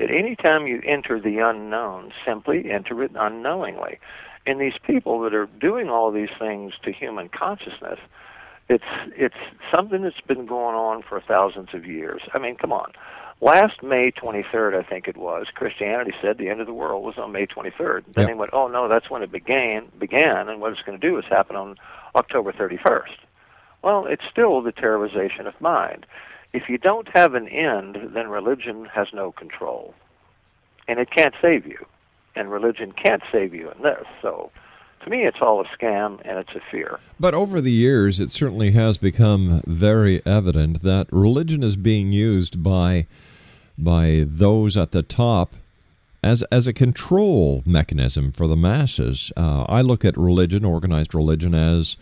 that 0.00 0.10
anytime 0.10 0.66
you 0.66 0.82
enter 0.84 1.20
the 1.20 1.38
unknown, 1.38 2.12
simply 2.26 2.70
enter 2.70 3.02
it 3.04 3.12
unknowingly. 3.14 3.98
And 4.46 4.60
these 4.60 4.78
people 4.84 5.20
that 5.20 5.34
are 5.34 5.46
doing 5.60 5.88
all 5.88 6.10
these 6.10 6.30
things 6.38 6.72
to 6.82 6.92
human 6.92 7.28
consciousness, 7.28 8.00
it's 8.68 8.84
it's 9.16 9.36
something 9.74 10.02
that's 10.02 10.20
been 10.26 10.46
going 10.46 10.74
on 10.74 11.02
for 11.08 11.20
thousands 11.20 11.68
of 11.72 11.86
years. 11.86 12.22
I 12.34 12.38
mean, 12.38 12.56
come 12.56 12.72
on. 12.72 12.92
Last 13.40 13.82
May 13.84 14.10
23rd, 14.10 14.74
I 14.76 14.82
think 14.82 15.06
it 15.06 15.16
was, 15.16 15.46
Christianity 15.54 16.12
said 16.20 16.38
the 16.38 16.48
end 16.48 16.60
of 16.60 16.66
the 16.66 16.72
world 16.74 17.04
was 17.04 17.18
on 17.18 17.30
May 17.30 17.46
23rd. 17.46 18.04
Then 18.12 18.22
Yep. 18.22 18.26
they 18.26 18.34
went, 18.34 18.50
oh 18.52 18.66
no, 18.66 18.88
that's 18.88 19.10
when 19.10 19.22
it 19.22 19.30
began, 19.30 19.86
began, 19.98 20.48
and 20.48 20.60
what 20.60 20.72
it's 20.72 20.82
going 20.82 20.98
to 20.98 21.06
do 21.08 21.16
is 21.18 21.24
happen 21.30 21.54
on 21.54 21.76
October 22.16 22.52
31st. 22.52 23.16
Well, 23.82 24.06
it's 24.06 24.24
still 24.28 24.60
the 24.60 24.72
terrorization 24.72 25.46
of 25.46 25.60
mind. 25.60 26.04
If 26.52 26.68
you 26.68 26.78
don't 26.78 27.08
have 27.14 27.34
an 27.34 27.46
end, 27.48 28.10
then 28.12 28.28
religion 28.28 28.86
has 28.86 29.08
no 29.12 29.30
control. 29.30 29.94
And 30.88 30.98
it 30.98 31.10
can't 31.14 31.34
save 31.40 31.64
you. 31.66 31.86
And 32.34 32.50
religion 32.50 32.92
can't 32.92 33.22
save 33.30 33.54
you 33.54 33.70
in 33.70 33.82
this. 33.82 34.04
So 34.20 34.50
to 35.08 35.16
me, 35.16 35.24
it's 35.24 35.38
all 35.40 35.60
a 35.60 35.64
scam 35.64 36.20
and 36.24 36.38
it's 36.38 36.54
a 36.54 36.60
fear. 36.70 36.98
But 37.18 37.34
over 37.34 37.60
the 37.60 37.72
years, 37.72 38.20
it 38.20 38.30
certainly 38.30 38.72
has 38.72 38.98
become 38.98 39.62
very 39.66 40.24
evident 40.26 40.82
that 40.82 41.08
religion 41.10 41.62
is 41.62 41.76
being 41.76 42.12
used 42.12 42.62
by 42.62 43.06
by 43.76 44.24
those 44.26 44.76
at 44.76 44.90
the 44.90 45.02
top 45.02 45.54
as 46.22 46.42
as 46.44 46.66
a 46.66 46.72
control 46.72 47.62
mechanism 47.64 48.32
for 48.32 48.46
the 48.46 48.56
masses. 48.56 49.32
Uh, 49.36 49.64
I 49.68 49.82
look 49.82 50.04
at 50.04 50.16
religion, 50.16 50.64
organized 50.64 51.14
religion, 51.14 51.54
as 51.54 51.96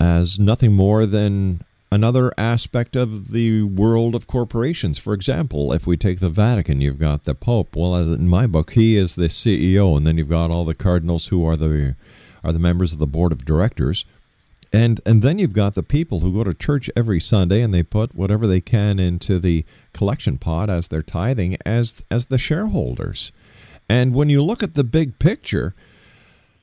as 0.00 0.38
nothing 0.38 0.72
more 0.72 1.06
than 1.06 1.62
another 1.92 2.32
aspect 2.38 2.96
of 2.96 3.32
the 3.32 3.62
world 3.62 4.14
of 4.14 4.26
corporations. 4.26 4.98
For 4.98 5.12
example, 5.12 5.74
if 5.74 5.86
we 5.86 5.98
take 5.98 6.20
the 6.20 6.30
Vatican, 6.30 6.80
you've 6.80 6.98
got 6.98 7.24
the 7.24 7.34
Pope. 7.34 7.76
Well, 7.76 7.94
in 7.94 8.28
my 8.28 8.46
book, 8.46 8.72
he 8.72 8.96
is 8.96 9.14
the 9.14 9.28
CEO, 9.28 9.94
and 9.94 10.06
then 10.06 10.16
you've 10.16 10.30
got 10.30 10.50
all 10.50 10.64
the 10.64 10.74
cardinals 10.74 11.26
who 11.26 11.44
are 11.44 11.56
the 11.56 11.94
are 12.42 12.52
the 12.52 12.58
members 12.58 12.92
of 12.92 12.98
the 12.98 13.06
board 13.06 13.30
of 13.30 13.44
directors. 13.44 14.06
And 14.72 15.02
and 15.04 15.20
then 15.20 15.38
you've 15.38 15.52
got 15.52 15.74
the 15.74 15.82
people 15.82 16.20
who 16.20 16.32
go 16.32 16.44
to 16.44 16.54
church 16.54 16.88
every 16.96 17.20
Sunday 17.20 17.60
and 17.60 17.74
they 17.74 17.82
put 17.82 18.14
whatever 18.14 18.46
they 18.46 18.62
can 18.62 18.98
into 18.98 19.38
the 19.38 19.66
collection 19.92 20.38
pot 20.38 20.70
as 20.70 20.88
their 20.88 21.02
tithing 21.02 21.58
as 21.66 22.02
as 22.10 22.26
the 22.26 22.38
shareholders. 22.38 23.32
And 23.86 24.14
when 24.14 24.30
you 24.30 24.42
look 24.42 24.62
at 24.62 24.74
the 24.74 24.84
big 24.84 25.18
picture, 25.18 25.74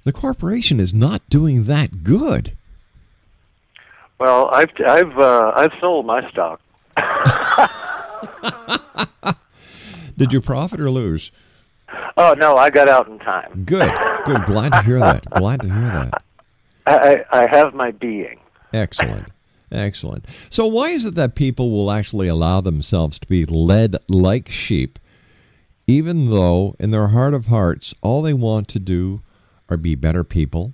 the 0.06 0.12
corporation 0.12 0.80
is 0.80 0.92
not 0.92 1.30
doing 1.30 1.66
that 1.66 2.04
good. 2.04 2.54
Well, 4.20 4.50
I've 4.52 4.70
I've 4.86 5.18
uh, 5.18 5.54
I've 5.56 5.72
sold 5.80 6.06
my 6.06 6.30
stock. 6.30 6.60
Did 10.18 10.34
you 10.34 10.42
profit 10.42 10.82
or 10.82 10.90
lose? 10.90 11.32
Oh 12.18 12.36
no, 12.38 12.58
I 12.58 12.70
got 12.70 12.90
out 12.90 13.08
in 13.08 13.20
time. 13.20 13.64
Good, 13.66 13.90
good. 14.26 14.44
Glad 14.44 14.74
to 14.74 14.82
hear 14.84 15.00
that. 15.00 15.30
Glad 15.30 15.62
to 15.62 15.70
hear 15.70 15.82
that. 15.82 16.22
I, 16.86 17.24
I 17.32 17.44
I 17.44 17.48
have 17.50 17.74
my 17.74 17.92
being. 17.92 18.40
Excellent. 18.74 19.30
Excellent. 19.72 20.26
So, 20.50 20.66
why 20.66 20.90
is 20.90 21.06
it 21.06 21.16
that 21.16 21.36
people 21.36 21.72
will 21.72 21.92
actually 21.92 22.28
allow 22.28 22.60
themselves 22.60 23.20
to 23.20 23.28
be 23.28 23.46
led 23.46 23.96
like 24.08 24.50
sheep, 24.50 25.00
even 25.88 26.30
though 26.30 26.76
in 26.80 26.92
their 26.92 27.10
heart 27.10 27.34
of 27.34 27.46
hearts, 27.46 27.94
all 28.02 28.22
they 28.22 28.34
want 28.34 28.68
to 28.70 28.80
do 28.80 29.22
are 29.70 29.78
be 29.78 29.96
better 29.96 30.24
people, 30.24 30.74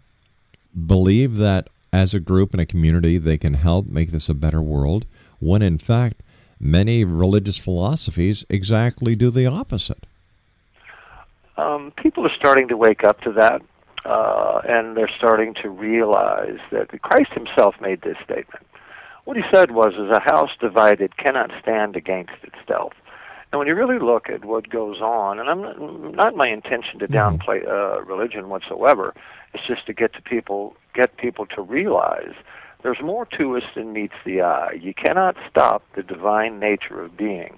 believe 0.88 1.36
that 1.38 1.70
as 1.96 2.14
a 2.14 2.20
group 2.20 2.52
and 2.52 2.60
a 2.60 2.66
community 2.66 3.18
they 3.18 3.38
can 3.38 3.54
help 3.54 3.88
make 3.88 4.12
this 4.12 4.28
a 4.28 4.34
better 4.34 4.62
world, 4.62 5.06
when 5.40 5.62
in 5.62 5.78
fact, 5.78 6.22
many 6.60 7.06
religious 7.06 7.58
philosophies 7.58 8.44
exactly 8.50 9.16
do 9.16 9.30
the 9.30 9.46
opposite? 9.46 10.06
Um, 11.56 11.94
people 11.96 12.26
are 12.26 12.36
starting 12.36 12.68
to 12.68 12.76
wake 12.76 13.06
up 13.06 13.22
to 13.22 13.32
that, 13.32 13.62
uh, 14.04 14.60
and 14.68 14.98
they're 14.98 15.16
starting 15.18 15.54
to 15.62 15.70
realize 15.70 16.60
that 16.72 17.02
Christ 17.02 17.32
himself 17.32 17.76
made 17.80 18.02
this 18.02 18.18
statement. 18.26 18.66
What 19.24 19.38
he 19.38 19.44
said 19.50 19.72
was, 19.72 19.94
"Is 19.94 20.12
a 20.12 20.20
house 20.20 20.52
divided 20.60 21.16
cannot 21.16 21.50
stand 21.62 21.96
against 21.96 22.40
itself." 22.44 22.92
And 23.52 23.60
when 23.60 23.70
you 23.70 23.76
really 23.76 24.00
look 24.00 24.30
at 24.30 24.44
what 24.44 24.70
goes 24.70 25.00
on, 25.00 25.40
and 25.40 25.50
I'm 25.50 25.62
not, 25.62 25.80
not 26.24 26.36
my 26.36 26.50
intention 26.50 27.00
to 27.00 27.08
downplay 27.08 27.66
uh, 27.66 28.04
religion 28.04 28.50
whatsoever. 28.50 29.14
It's 29.56 29.66
just 29.66 29.86
to 29.86 29.94
get 29.94 30.12
to 30.16 30.22
people, 30.22 30.76
get 30.94 31.16
people 31.16 31.46
to 31.56 31.62
realize 31.62 32.34
there's 32.84 33.02
more 33.02 33.26
to 33.38 33.56
us 33.56 33.64
than 33.74 33.94
meets 33.94 34.14
the 34.26 34.42
eye. 34.42 34.74
You 34.74 34.94
cannot 34.94 35.38
stop 35.50 35.82
the 35.96 36.04
divine 36.04 36.60
nature 36.60 37.02
of 37.02 37.16
being, 37.16 37.58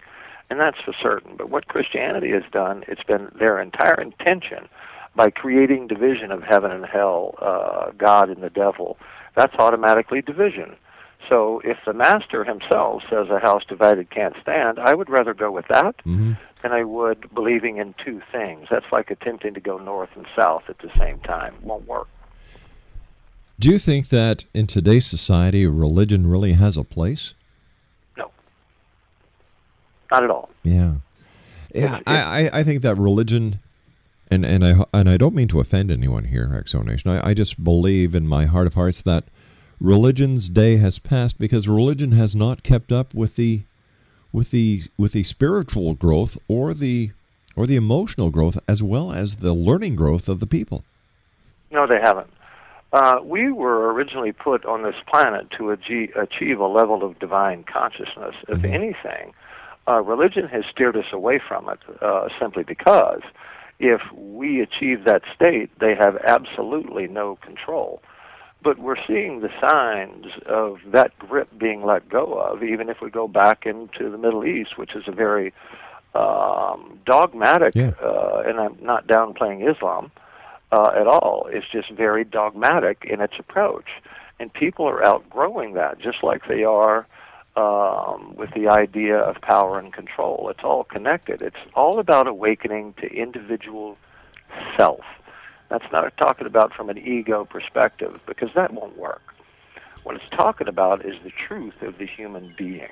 and 0.51 0.59
that's 0.59 0.77
for 0.85 0.93
certain. 1.01 1.35
But 1.35 1.49
what 1.49 1.69
Christianity 1.69 2.29
has 2.29 2.43
done, 2.51 2.83
it's 2.87 3.01
been 3.01 3.31
their 3.39 3.59
entire 3.59 3.99
intention 3.99 4.69
by 5.15 5.31
creating 5.31 5.87
division 5.87 6.31
of 6.31 6.43
heaven 6.43 6.69
and 6.69 6.85
hell, 6.85 7.33
uh, 7.41 7.89
God 7.97 8.29
and 8.29 8.43
the 8.43 8.51
devil. 8.51 8.99
That's 9.35 9.55
automatically 9.55 10.21
division. 10.21 10.75
So 11.29 11.61
if 11.65 11.77
the 11.85 11.93
master 11.93 12.43
himself 12.45 13.03
says 13.09 13.27
a 13.29 13.39
house 13.39 13.63
divided 13.67 14.09
can't 14.09 14.35
stand, 14.41 14.79
I 14.79 14.93
would 14.93 15.09
rather 15.09 15.33
go 15.33 15.51
with 15.51 15.65
that 15.69 15.97
Mm-hmm. 16.05 16.33
than 16.63 16.71
I 16.71 16.83
would 16.83 17.33
believing 17.33 17.77
in 17.77 17.93
two 18.03 18.21
things. 18.31 18.67
That's 18.71 18.85
like 18.91 19.11
attempting 19.11 19.53
to 19.55 19.59
go 19.59 19.77
north 19.77 20.09
and 20.15 20.25
south 20.35 20.63
at 20.69 20.79
the 20.79 20.89
same 20.97 21.19
time. 21.19 21.55
It 21.55 21.63
Won't 21.63 21.85
work. 21.87 22.07
Do 23.59 23.69
you 23.69 23.77
think 23.79 24.09
that 24.09 24.45
in 24.53 24.67
today's 24.67 25.05
society, 25.05 25.65
religion 25.65 26.27
really 26.27 26.53
has 26.53 26.77
a 26.77 26.83
place? 26.83 27.33
No. 28.17 28.31
Not 30.11 30.23
at 30.23 30.29
all. 30.29 30.49
Yeah, 30.63 30.95
yeah. 31.73 31.99
I, 32.05 32.49
I, 32.49 32.59
I 32.59 32.63
think 32.63 32.83
that 32.83 32.95
religion, 32.97 33.59
and 34.29 34.45
and 34.45 34.63
I 34.63 34.85
and 34.93 35.09
I 35.09 35.17
don't 35.17 35.33
mean 35.35 35.47
to 35.49 35.59
offend 35.59 35.91
anyone 35.91 36.25
here, 36.25 36.47
Xzone 36.47 36.85
Nation. 36.85 37.09
I, 37.11 37.29
I 37.29 37.33
just 37.33 37.63
believe 37.63 38.13
in 38.15 38.27
my 38.27 38.45
heart 38.45 38.67
of 38.67 38.75
hearts 38.75 39.01
that 39.01 39.23
religion's 39.79 40.49
day 40.49 40.77
has 40.77 40.99
passed 40.99 41.39
because 41.39 41.67
religion 41.67 42.11
has 42.11 42.35
not 42.35 42.63
kept 42.63 42.91
up 42.91 43.13
with 43.13 43.35
the 43.35 43.63
with 44.31 44.51
the 44.51 44.83
with 44.97 45.13
the 45.13 45.23
spiritual 45.23 45.93
growth 45.93 46.37
or 46.47 46.73
the 46.73 47.11
or 47.55 47.65
the 47.65 47.75
emotional 47.75 48.29
growth 48.29 48.57
as 48.67 48.83
well 48.83 49.11
as 49.11 49.37
the 49.37 49.53
learning 49.53 49.95
growth 49.95 50.29
of 50.29 50.39
the 50.39 50.47
people. 50.47 50.83
No, 51.71 51.87
they 51.87 51.99
haven't. 51.99 52.29
Uh, 52.93 53.19
we 53.21 53.51
were 53.51 53.91
originally 53.91 54.31
put 54.31 54.65
on 54.65 54.83
this 54.83 54.95
planet 55.11 55.47
to 55.57 55.71
achieve, 55.71 56.15
achieve 56.15 56.59
a 56.59 56.67
level 56.67 57.03
of 57.03 57.19
divine 57.19 57.63
consciousness. 57.63 58.33
If 58.47 58.63
anything, 58.63 59.33
uh, 59.87 60.01
religion 60.01 60.47
has 60.47 60.63
steered 60.71 60.95
us 60.95 61.11
away 61.11 61.39
from 61.45 61.67
it 61.67 61.79
uh, 62.01 62.29
simply 62.39 62.63
because 62.63 63.21
if 63.79 64.01
we 64.13 64.61
achieve 64.61 65.03
that 65.03 65.23
state, 65.35 65.69
they 65.79 65.95
have 65.95 66.17
absolutely 66.25 67.07
no 67.07 67.37
control. 67.41 68.01
But 68.63 68.79
we're 68.79 68.97
seeing 69.07 69.41
the 69.41 69.49
signs 69.61 70.25
of 70.45 70.79
that 70.91 71.17
grip 71.19 71.47
being 71.57 71.85
let 71.85 72.09
go 72.09 72.33
of, 72.33 72.63
even 72.63 72.89
if 72.89 72.97
we 73.01 73.09
go 73.09 73.27
back 73.27 73.65
into 73.65 74.09
the 74.09 74.17
Middle 74.17 74.43
East, 74.45 74.77
which 74.77 74.95
is 74.95 75.03
a 75.07 75.11
very 75.11 75.53
um, 76.15 76.99
dogmatic, 77.05 77.73
uh, 77.77 78.43
and 78.45 78.59
I'm 78.59 78.77
not 78.81 79.07
downplaying 79.07 79.69
Islam 79.69 80.11
uh, 80.71 80.91
at 80.99 81.07
all. 81.07 81.47
It's 81.51 81.67
just 81.71 81.91
very 81.91 82.23
dogmatic 82.23 83.05
in 83.07 83.21
its 83.21 83.35
approach. 83.37 83.89
And 84.39 84.51
people 84.53 84.85
are 84.87 85.03
outgrowing 85.03 85.73
that, 85.75 85.99
just 85.99 86.23
like 86.23 86.47
they 86.47 86.63
are 86.63 87.07
um, 87.55 88.35
with 88.35 88.51
the 88.51 88.67
idea 88.67 89.17
of 89.17 89.41
power 89.41 89.79
and 89.79 89.91
control. 89.91 90.49
It's 90.49 90.63
all 90.63 90.83
connected. 90.83 91.41
It's 91.41 91.55
all 91.73 91.99
about 91.99 92.27
awakening 92.27 92.93
to 93.01 93.07
individual 93.07 93.97
self. 94.77 95.01
That's 95.69 95.85
not 95.91 96.11
talking 96.17 96.47
about 96.47 96.73
from 96.73 96.89
an 96.89 96.97
ego 96.97 97.45
perspective, 97.45 98.19
because 98.25 98.49
that 98.55 98.73
won't 98.73 98.97
work. 98.97 99.21
What 100.03 100.15
it's 100.15 100.29
talking 100.31 100.67
about 100.67 101.05
is 101.05 101.15
the 101.23 101.31
truth 101.47 101.81
of 101.81 101.97
the 101.97 102.05
human 102.07 102.53
being 102.57 102.91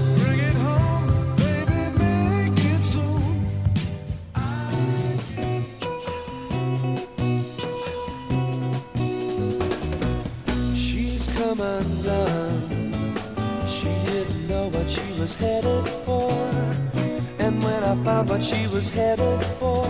She's 10.75 11.29
come 11.29 11.61
undone. 11.61 13.17
She 13.67 13.89
didn't 14.05 14.49
know 14.49 14.69
what 14.69 14.89
she 14.91 15.03
was 15.19 15.35
headed 15.35 15.89
for. 16.05 16.31
And 17.39 17.63
when 17.63 17.83
I 17.85 17.95
found 18.05 18.29
what 18.29 18.43
she 18.43 18.67
was 18.69 18.89
headed 18.91 19.45
for, 19.59 19.87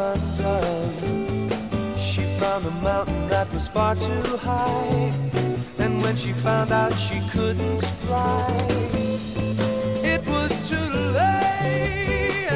undone. 0.00 1.96
She 1.96 2.22
found 2.38 2.66
a 2.66 2.70
mountain 2.70 3.28
that 3.28 3.52
was 3.52 3.68
far 3.68 3.94
too 3.94 4.36
high. 4.36 5.12
And 5.78 6.02
when 6.02 6.16
she 6.16 6.32
found 6.32 6.72
out 6.72 6.92
she 6.94 7.20
couldn't 7.30 7.82
fly, 8.02 8.46
it 10.12 10.22
was 10.26 10.52
too 10.70 10.90
late. 11.18 12.48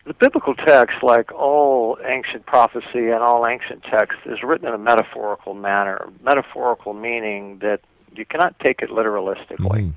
the 0.06 0.14
biblical 0.14 0.56
text, 0.56 0.98
like 1.02 1.34
all 1.34 1.98
ancient 2.06 2.46
prophecy 2.46 3.10
and 3.10 3.24
all 3.24 3.46
ancient 3.48 3.84
text, 3.84 4.20
is 4.26 4.44
written 4.44 4.68
in 4.68 4.74
a 4.74 4.78
metaphorical 4.78 5.54
manner. 5.54 6.10
Metaphorical 6.24 6.94
meaning 6.94 7.60
that 7.60 7.82
you 8.16 8.26
cannot 8.26 8.58
take 8.60 8.82
it 8.82 8.90
literalistically. 8.90 9.94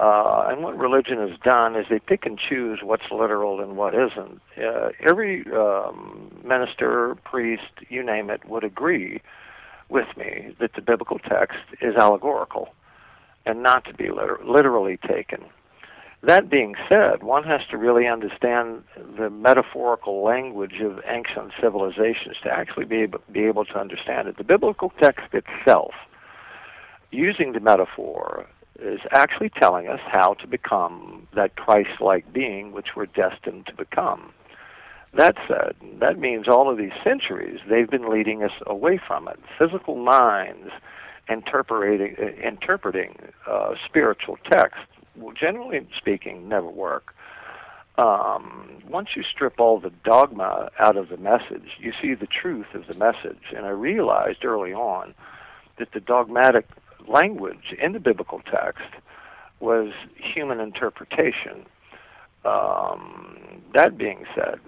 Uh, 0.00 0.48
and 0.48 0.64
what 0.64 0.76
religion 0.76 1.18
has 1.18 1.38
done 1.44 1.76
is 1.76 1.86
they 1.88 2.00
pick 2.00 2.26
and 2.26 2.38
choose 2.38 2.80
what's 2.82 3.04
literal 3.12 3.60
and 3.60 3.76
what 3.76 3.94
isn't. 3.94 4.40
Uh, 4.58 4.88
every 5.00 5.46
um, 5.52 6.30
minister, 6.44 7.14
priest, 7.24 7.62
you 7.88 8.02
name 8.02 8.28
it, 8.28 8.44
would 8.48 8.64
agree 8.64 9.20
with 9.88 10.08
me 10.16 10.56
that 10.58 10.72
the 10.74 10.82
biblical 10.82 11.20
text 11.20 11.58
is 11.80 11.94
allegorical 11.94 12.74
and 13.46 13.62
not 13.62 13.84
to 13.86 13.94
be 13.94 14.10
liter- 14.10 14.40
literally 14.44 14.96
taken. 14.96 15.44
That 16.22 16.48
being 16.48 16.74
said, 16.88 17.22
one 17.22 17.44
has 17.44 17.60
to 17.70 17.76
really 17.76 18.06
understand 18.06 18.82
the 19.18 19.28
metaphorical 19.28 20.22
language 20.24 20.80
of 20.80 21.00
ancient 21.06 21.52
civilizations 21.60 22.36
to 22.44 22.50
actually 22.50 22.86
be 22.86 23.02
able, 23.02 23.20
be 23.30 23.44
able 23.44 23.66
to 23.66 23.78
understand 23.78 24.28
it. 24.28 24.38
The 24.38 24.44
biblical 24.44 24.90
text 25.00 25.34
itself, 25.34 25.92
using 27.10 27.52
the 27.52 27.60
metaphor, 27.60 28.46
is 28.78 29.00
actually 29.12 29.50
telling 29.50 29.86
us 29.86 30.00
how 30.06 30.34
to 30.34 30.46
become 30.46 31.28
that 31.34 31.56
Christ 31.56 32.00
like 32.00 32.32
being 32.32 32.72
which 32.72 32.88
we're 32.96 33.06
destined 33.06 33.66
to 33.66 33.74
become. 33.74 34.32
That 35.12 35.36
said, 35.46 35.76
that 36.00 36.18
means 36.18 36.48
all 36.48 36.70
of 36.70 36.76
these 36.76 36.92
centuries 37.04 37.60
they've 37.68 37.88
been 37.88 38.10
leading 38.10 38.42
us 38.42 38.50
away 38.66 38.98
from 39.06 39.28
it. 39.28 39.38
Physical 39.58 39.96
minds 39.96 40.70
interpreting, 41.28 42.16
interpreting 42.42 43.16
uh, 43.46 43.74
spiritual 43.84 44.38
text 44.50 44.80
will 45.16 45.32
generally 45.32 45.86
speaking 45.96 46.48
never 46.48 46.68
work. 46.68 47.14
Um, 47.96 48.82
once 48.88 49.10
you 49.14 49.22
strip 49.22 49.60
all 49.60 49.78
the 49.78 49.92
dogma 50.04 50.70
out 50.80 50.96
of 50.96 51.08
the 51.08 51.16
message, 51.16 51.78
you 51.78 51.92
see 52.02 52.14
the 52.14 52.26
truth 52.26 52.74
of 52.74 52.86
the 52.88 52.94
message. 52.94 53.52
And 53.56 53.66
I 53.66 53.70
realized 53.70 54.44
early 54.44 54.72
on 54.72 55.14
that 55.78 55.92
the 55.92 56.00
dogmatic 56.00 56.66
language 57.06 57.74
in 57.80 57.92
the 57.92 58.00
biblical 58.00 58.40
text 58.40 58.88
was 59.60 59.92
human 60.16 60.58
interpretation. 60.58 61.66
Um, 62.44 63.62
that 63.74 63.96
being 63.96 64.24
said, 64.34 64.58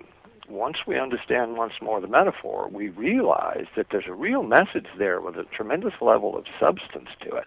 once 0.48 0.78
we 0.86 0.98
understand 0.98 1.56
once 1.56 1.74
more 1.80 2.00
the 2.00 2.06
metaphor, 2.06 2.68
we 2.70 2.88
realize 2.88 3.66
that 3.76 3.86
there's 3.90 4.06
a 4.06 4.14
real 4.14 4.42
message 4.42 4.86
there 4.98 5.20
with 5.20 5.36
a 5.36 5.44
tremendous 5.44 5.94
level 6.00 6.36
of 6.36 6.44
substance 6.60 7.08
to 7.22 7.36
it. 7.36 7.46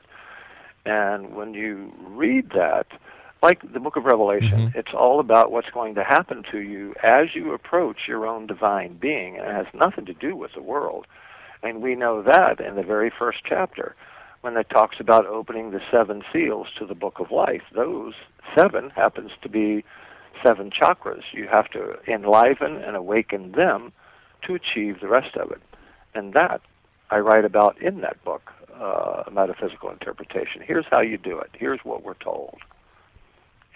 And 0.86 1.36
when 1.36 1.54
you 1.54 1.94
read 2.08 2.50
that, 2.52 2.88
like 3.42 3.62
the 3.74 3.80
book 3.80 3.96
of 3.96 4.06
Revelation, 4.06 4.60
mm-hmm. 4.60 4.78
it's 4.78 4.94
all 4.94 5.20
about 5.20 5.52
what's 5.52 5.70
going 5.70 5.96
to 5.96 6.04
happen 6.04 6.44
to 6.52 6.60
you 6.60 6.94
as 7.04 7.34
you 7.34 7.54
approach 7.54 8.08
your 8.08 8.28
own 8.28 8.48
divine 8.48 8.98
being, 8.98 9.38
and 9.38 9.48
it 9.48 9.54
has 9.54 9.68
nothing 9.74 10.06
to 10.06 10.14
do 10.14 10.36
with 10.36 10.52
the 10.54 10.62
world. 10.62 11.06
And 11.64 11.82
we 11.82 11.96
know 11.96 12.22
that 12.24 12.60
in 12.60 12.76
the 12.76 12.84
very 12.84 13.12
first 13.18 13.40
chapter 13.48 13.96
when 14.42 14.56
it 14.56 14.70
talks 14.70 14.98
about 15.00 15.26
opening 15.26 15.72
the 15.72 15.82
seven 15.92 16.24
seals 16.32 16.68
to 16.78 16.86
the 16.86 16.96
book 16.96 17.20
of 17.20 17.32
life. 17.32 17.62
Those 17.76 18.14
seven 18.56 18.90
happens 18.92 19.32
to 19.42 19.50
be 19.50 19.84
seven 20.44 20.72
chakras. 20.72 21.24
You 21.32 21.48
have 21.48 21.70
to 21.72 21.98
enliven 22.08 22.78
and 22.78 22.96
awaken 22.96 23.52
them 23.54 23.92
to 24.46 24.56
achieve 24.56 25.00
the 25.02 25.08
rest 25.08 25.36
of 25.36 25.52
it. 25.52 25.62
And 26.14 26.34
that 26.34 26.62
I 27.12 27.20
write 27.20 27.46
about 27.46 27.82
in 27.82 28.02
that 28.02 28.24
book, 28.24 28.52
uh, 28.80 29.24
Metaphysical 29.32 29.90
Interpretation. 29.90 30.62
Here's 30.64 30.86
how 30.90 31.02
you 31.02 31.18
do 31.18 31.40
it. 31.40 31.50
Here's 31.54 31.80
what 31.84 32.04
we're 32.04 32.14
told. 32.14 32.60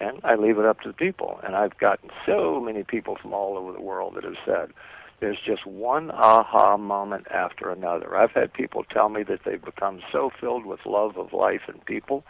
And 0.00 0.20
I 0.24 0.34
leave 0.34 0.58
it 0.58 0.64
up 0.64 0.80
to 0.80 0.88
the 0.88 0.94
people. 0.94 1.40
And 1.44 1.54
I've 1.54 1.78
gotten 1.78 2.10
so 2.26 2.60
many 2.60 2.82
people 2.82 3.16
from 3.20 3.32
all 3.32 3.56
over 3.56 3.72
the 3.72 3.80
world 3.80 4.14
that 4.16 4.24
have 4.24 4.36
said, 4.44 4.72
there's 5.20 5.38
just 5.44 5.64
one 5.64 6.10
aha 6.10 6.76
moment 6.76 7.26
after 7.30 7.70
another. 7.70 8.16
I've 8.16 8.32
had 8.32 8.52
people 8.52 8.84
tell 8.84 9.08
me 9.08 9.22
that 9.24 9.40
they've 9.44 9.64
become 9.64 10.02
so 10.12 10.30
filled 10.40 10.66
with 10.66 10.84
love 10.84 11.16
of 11.16 11.32
life 11.32 11.62
and 11.68 11.84
people 11.84 12.24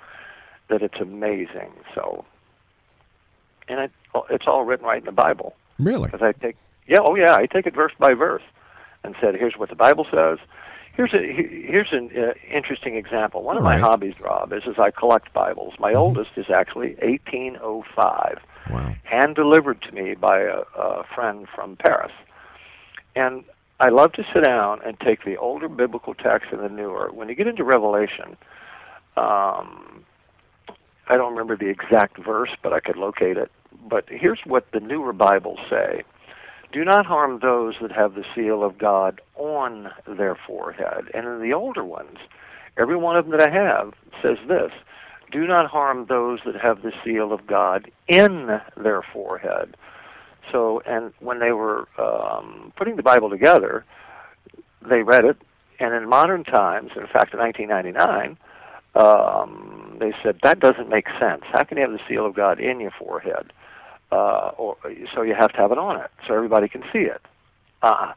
that 0.68 0.82
it's 0.82 1.00
amazing. 1.00 1.72
So, 1.94 2.24
and 3.68 3.80
it, 3.80 3.92
it's 4.30 4.46
all 4.46 4.64
written 4.64 4.86
right 4.86 4.98
in 4.98 5.04
the 5.04 5.12
Bible. 5.12 5.54
Really? 5.78 6.04
Because 6.10 6.22
I 6.22 6.32
take, 6.32 6.56
yeah, 6.86 6.98
oh 7.04 7.14
yeah, 7.14 7.34
I 7.34 7.46
take 7.46 7.66
it 7.66 7.74
verse 7.74 7.92
by 7.98 8.14
verse, 8.14 8.42
and 9.02 9.14
said, 9.20 9.34
here's 9.34 9.54
what 9.56 9.68
the 9.70 9.76
Bible 9.76 10.06
says. 10.10 10.38
Here's 10.96 11.12
a 11.12 11.18
here's 11.18 11.88
an 11.90 12.10
uh, 12.16 12.34
interesting 12.56 12.94
example. 12.94 13.42
One 13.42 13.56
of 13.56 13.64
All 13.64 13.68
my 13.68 13.74
right. 13.76 13.82
hobbies, 13.82 14.14
Rob, 14.20 14.52
is 14.52 14.62
is 14.64 14.78
I 14.78 14.92
collect 14.92 15.32
Bibles. 15.32 15.74
My 15.80 15.92
oldest 15.92 16.30
is 16.36 16.46
actually 16.54 16.94
1805, 17.02 18.38
Wow. 18.70 18.94
hand 19.02 19.34
delivered 19.34 19.82
to 19.82 19.92
me 19.92 20.14
by 20.14 20.38
a, 20.42 20.60
a 20.78 21.02
friend 21.12 21.48
from 21.52 21.76
Paris. 21.76 22.12
And 23.16 23.42
I 23.80 23.88
love 23.88 24.12
to 24.12 24.24
sit 24.32 24.44
down 24.44 24.82
and 24.86 24.98
take 25.00 25.24
the 25.24 25.36
older 25.36 25.68
biblical 25.68 26.14
text 26.14 26.52
and 26.52 26.60
the 26.62 26.68
newer. 26.68 27.10
When 27.12 27.28
you 27.28 27.34
get 27.34 27.48
into 27.48 27.64
Revelation, 27.64 28.36
um, 29.16 30.04
I 31.08 31.14
don't 31.16 31.30
remember 31.32 31.56
the 31.56 31.68
exact 31.68 32.18
verse, 32.24 32.50
but 32.62 32.72
I 32.72 32.78
could 32.78 32.96
locate 32.96 33.36
it. 33.36 33.50
But 33.82 34.04
here's 34.08 34.40
what 34.44 34.70
the 34.72 34.80
newer 34.80 35.12
Bibles 35.12 35.58
say 35.70 36.02
Do 36.72 36.84
not 36.84 37.06
harm 37.06 37.40
those 37.40 37.74
that 37.82 37.92
have 37.92 38.14
the 38.14 38.24
seal 38.34 38.62
of 38.62 38.78
God 38.78 39.20
on 39.36 39.90
their 40.06 40.36
forehead. 40.46 41.10
And 41.14 41.26
in 41.26 41.42
the 41.44 41.52
older 41.54 41.84
ones, 41.84 42.18
every 42.78 42.96
one 42.96 43.16
of 43.16 43.26
them 43.26 43.38
that 43.38 43.48
I 43.48 43.52
have 43.52 43.94
says 44.22 44.38
this 44.48 44.72
Do 45.30 45.46
not 45.46 45.70
harm 45.70 46.06
those 46.08 46.40
that 46.46 46.56
have 46.56 46.82
the 46.82 46.92
seal 47.04 47.32
of 47.32 47.46
God 47.46 47.90
in 48.08 48.60
their 48.76 49.02
forehead. 49.12 49.76
So, 50.52 50.82
and 50.86 51.12
when 51.20 51.38
they 51.40 51.52
were 51.52 51.88
um, 51.98 52.72
putting 52.76 52.96
the 52.96 53.02
Bible 53.02 53.30
together, 53.30 53.84
they 54.86 55.02
read 55.02 55.24
it, 55.24 55.38
and 55.80 55.94
in 55.94 56.08
modern 56.08 56.44
times, 56.44 56.90
in 56.96 57.06
fact, 57.06 57.32
in 57.32 57.40
1999, 57.40 58.36
um, 58.94 59.96
they 59.98 60.12
said 60.22 60.38
that 60.42 60.60
doesn't 60.60 60.88
make 60.88 61.06
sense. 61.18 61.42
How 61.52 61.64
can 61.64 61.78
you 61.78 61.82
have 61.82 61.92
the 61.92 62.00
seal 62.08 62.26
of 62.26 62.34
God 62.34 62.60
in 62.60 62.80
your 62.80 62.92
forehead? 62.92 63.52
Uh, 64.14 64.52
or 64.58 64.76
so 65.12 65.22
you 65.22 65.34
have 65.34 65.50
to 65.50 65.56
have 65.56 65.72
it 65.72 65.78
on 65.78 66.00
it, 66.00 66.08
so 66.28 66.34
everybody 66.34 66.68
can 66.68 66.84
see 66.92 67.00
it. 67.00 67.20
Uh, 67.82 68.12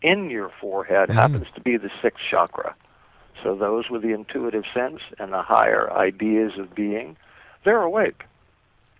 in 0.00 0.30
your 0.30 0.50
forehead 0.58 1.10
happens 1.10 1.46
to 1.54 1.60
be 1.60 1.76
the 1.76 1.90
sixth 2.00 2.22
chakra. 2.30 2.74
So 3.42 3.54
those 3.54 3.90
with 3.90 4.00
the 4.00 4.14
intuitive 4.14 4.64
sense 4.72 5.00
and 5.18 5.30
the 5.34 5.42
higher 5.42 5.92
ideas 5.92 6.52
of 6.58 6.74
being, 6.74 7.18
they're 7.62 7.82
awake, 7.82 8.24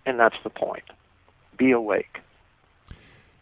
and 0.05 0.19
that's 0.19 0.35
the 0.43 0.51
point. 0.51 0.83
Be 1.57 1.71
awake. 1.71 2.19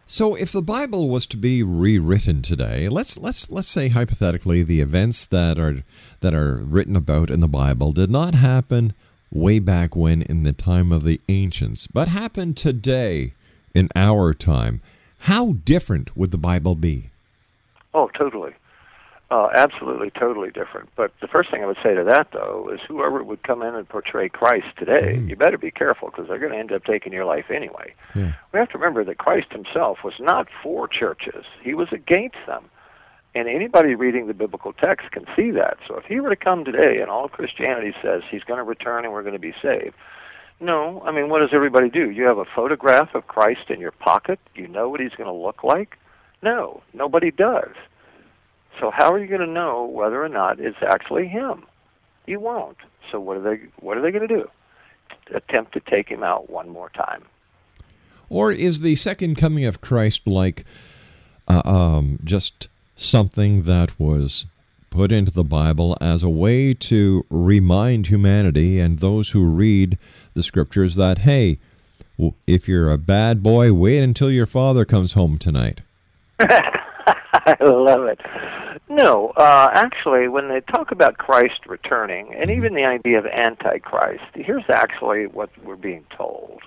So, 0.06 0.36
if 0.36 0.54
the 0.54 0.62
Bible 0.62 1.10
was 1.10 1.28
to 1.28 1.38
be 1.38 1.64
rewritten 1.64 2.42
today, 2.42 2.88
let's 2.88 3.18
let's 3.18 3.52
let's 3.52 3.68
say 3.68 3.90
hypothetically 3.90 4.64
the 4.64 4.80
events 4.80 5.26
that 5.26 5.60
are 5.60 5.84
that 6.22 6.34
are 6.34 6.56
written 6.56 6.96
about 6.96 7.30
in 7.30 7.42
the 7.42 7.50
Bible 7.50 7.92
did 7.92 8.10
not 8.10 8.34
happen 8.34 8.94
way 9.32 9.60
back 9.60 9.96
when 9.96 10.22
in 10.22 10.44
the 10.44 10.54
time 10.54 10.92
of 10.92 11.04
the 11.04 11.22
ancients, 11.30 11.88
but 11.88 12.08
happened 12.08 12.58
today 12.58 13.34
in 13.74 13.90
our 13.96 14.34
time. 14.34 14.82
How 15.20 15.54
different 15.54 16.16
would 16.18 16.32
the 16.32 16.38
Bible 16.38 16.76
be? 16.76 17.12
Oh, 17.94 18.10
totally. 18.18 18.54
Uh, 19.32 19.48
absolutely, 19.56 20.10
totally 20.10 20.52
different. 20.52 20.90
But 20.98 21.14
the 21.22 21.28
first 21.28 21.50
thing 21.50 21.64
I 21.64 21.66
would 21.66 21.78
say 21.82 21.96
to 21.96 22.04
that, 22.04 22.28
though, 22.34 22.70
is 22.74 22.82
whoever 22.86 23.24
would 23.24 23.44
come 23.44 23.62
in 23.62 23.76
and 23.76 23.88
portray 23.88 24.28
Christ 24.28 24.68
today, 24.78 25.24
you 25.26 25.38
better 25.38 25.58
be 25.58 25.72
careful 25.72 26.10
because 26.10 26.28
they're 26.28 26.38
going 26.38 26.52
to 26.52 26.58
end 26.58 26.74
up 26.74 26.84
taking 26.84 27.14
your 27.14 27.24
life 27.24 27.46
anyway. 27.50 27.94
Yeah. 28.14 28.34
We 28.52 28.60
have 28.60 28.70
to 28.72 28.78
remember 28.78 29.06
that 29.06 29.20
Christ 29.20 29.54
himself 29.54 30.00
was 30.04 30.16
not 30.20 30.48
for 30.62 30.86
churches, 30.90 31.46
he 31.64 31.74
was 31.74 31.88
against 31.94 32.36
them. 32.46 32.66
And 33.34 33.48
anybody 33.48 33.96
reading 33.96 34.28
the 34.28 34.34
biblical 34.34 34.74
text 34.74 35.12
can 35.12 35.26
see 35.36 35.52
that. 35.52 35.78
So 35.88 35.96
if 35.96 36.06
he 36.06 36.20
were 36.20 36.30
to 36.30 36.36
come 36.36 36.66
today 36.66 37.00
and 37.02 37.10
all 37.10 37.30
Christianity 37.30 37.94
says 38.02 38.24
he's 38.30 38.44
going 38.44 38.58
to 38.58 38.64
return 38.64 39.06
and 39.06 39.14
we're 39.14 39.24
going 39.24 39.34
to 39.34 39.40
be 39.40 39.54
saved, 39.62 39.96
no, 40.60 41.02
I 41.06 41.12
mean, 41.12 41.30
what 41.30 41.40
does 41.40 41.50
everybody 41.54 41.90
do? 41.90 42.12
You 42.12 42.26
have 42.26 42.38
a 42.38 42.46
photograph 42.46 43.16
of 43.16 43.28
Christ 43.28 43.70
in 43.70 43.80
your 43.80 43.92
pocket? 43.92 44.40
You 44.54 44.68
know 44.68 44.90
what 44.90 45.00
he's 45.00 45.14
going 45.14 45.30
to 45.30 45.34
look 45.34 45.64
like? 45.64 45.98
No, 46.44 46.84
nobody 46.94 47.32
does. 47.32 47.74
So 48.80 48.92
how 48.92 49.12
are 49.14 49.20
you 49.20 49.28
going 49.28 49.42
to 49.42 49.48
know 49.48 49.86
whether 49.86 50.24
or 50.24 50.30
not 50.30 50.60
it's 50.60 50.78
actually 50.82 51.28
him? 51.28 51.64
You 52.26 52.40
won't. 52.40 52.78
So 53.12 53.20
what 53.20 53.38
are 53.38 53.42
they 53.42 53.64
what 53.80 53.98
are 53.98 54.02
they 54.02 54.12
going 54.12 54.28
to 54.28 54.36
do? 54.36 54.50
Attempt 55.34 55.74
to 55.74 55.80
take 55.80 56.10
him 56.10 56.24
out 56.24 56.50
one 56.50 56.70
more 56.70 56.90
time. 56.90 57.24
Or 58.30 58.52
is 58.52 58.82
the 58.82 58.96
second 58.96 59.36
coming 59.36 59.66
of 59.66 59.82
Christ 59.82 60.28
like 60.28 60.64
uh, 61.48 61.62
um, 61.66 62.20
just 62.24 62.70
something 63.02 63.64
that 63.64 64.00
was 64.00 64.46
put 64.90 65.12
into 65.12 65.32
the 65.32 65.44
Bible 65.44 65.98
as 66.02 66.22
a 66.22 66.30
way 66.30 66.74
to 66.74 67.26
remind 67.30 68.08
humanity 68.08 68.80
and 68.80 69.00
those 69.00 69.30
who 69.30 69.46
read 69.46 69.98
the 70.34 70.44
scriptures 70.44 70.96
that, 70.96 71.20
hey, 71.20 71.58
if 72.46 72.68
you're 72.68 72.92
a 72.92 72.98
bad 72.98 73.42
boy, 73.42 73.74
wait 73.74 74.00
until 74.00 74.30
your 74.30 74.46
father 74.46 74.86
comes 74.86 75.14
home 75.14 75.38
tonight? 75.38 75.82
I 76.40 77.56
love 77.62 78.04
it. 78.04 78.20
No, 78.90 79.30
uh, 79.38 79.70
actually, 79.74 80.28
when 80.28 80.50
they 80.50 80.60
talk 80.60 80.92
about 80.92 81.18
Christ 81.18 81.66
returning, 81.66 82.34
and 82.36 82.52
even 82.52 82.74
the 82.74 82.84
idea 82.84 83.18
of 83.18 83.26
Antichrist, 83.26 84.26
here's 84.36 84.66
actually 84.70 85.28
what 85.28 85.50
we're 85.64 85.78
being 85.78 86.06
told. 86.16 86.62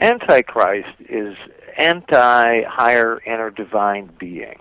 Antichrist 0.00 0.88
is 1.08 1.36
anti 1.78 2.64
higher 2.64 3.22
inner 3.24 3.50
divine 3.50 4.10
being. 4.18 4.58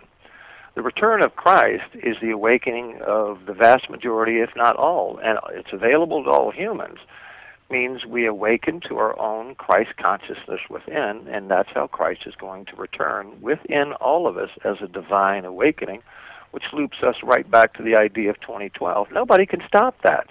The 0.76 0.82
return 0.82 1.24
of 1.24 1.38
Christ 1.38 1.96
is 1.96 2.18
the 2.22 2.32
awakening 2.32 3.00
of 3.02 3.46
the 3.46 3.54
vast 3.54 3.90
majority, 3.90 4.42
if 4.42 4.50
not 4.58 4.76
all, 4.76 5.18
and 5.24 5.40
it's 5.54 5.72
available 5.72 6.26
to 6.26 6.30
all 6.30 6.52
humans. 6.52 7.00
Means 7.70 8.06
we 8.06 8.26
awaken 8.26 8.82
to 8.90 8.98
our 8.98 9.18
own 9.18 9.56
Christ 9.56 9.96
consciousness 9.96 10.60
within, 10.70 11.30
and 11.30 11.50
that's 11.50 11.70
how 11.74 11.88
Christ 11.88 12.24
is 12.26 12.36
going 12.36 12.66
to 12.66 12.76
return 12.76 13.42
within 13.42 13.94
all 13.94 14.28
of 14.28 14.38
us 14.38 14.50
as 14.66 14.76
a 14.82 14.88
divine 14.90 15.46
awakening, 15.46 16.04
which 16.52 16.74
loops 16.74 16.98
us 17.02 17.16
right 17.24 17.50
back 17.50 17.74
to 17.76 17.84
the 17.84 17.96
idea 17.96 18.30
of 18.30 18.42
2012. 18.42 19.12
Nobody 19.14 19.46
can 19.46 19.64
stop 19.66 19.96
that. 20.02 20.28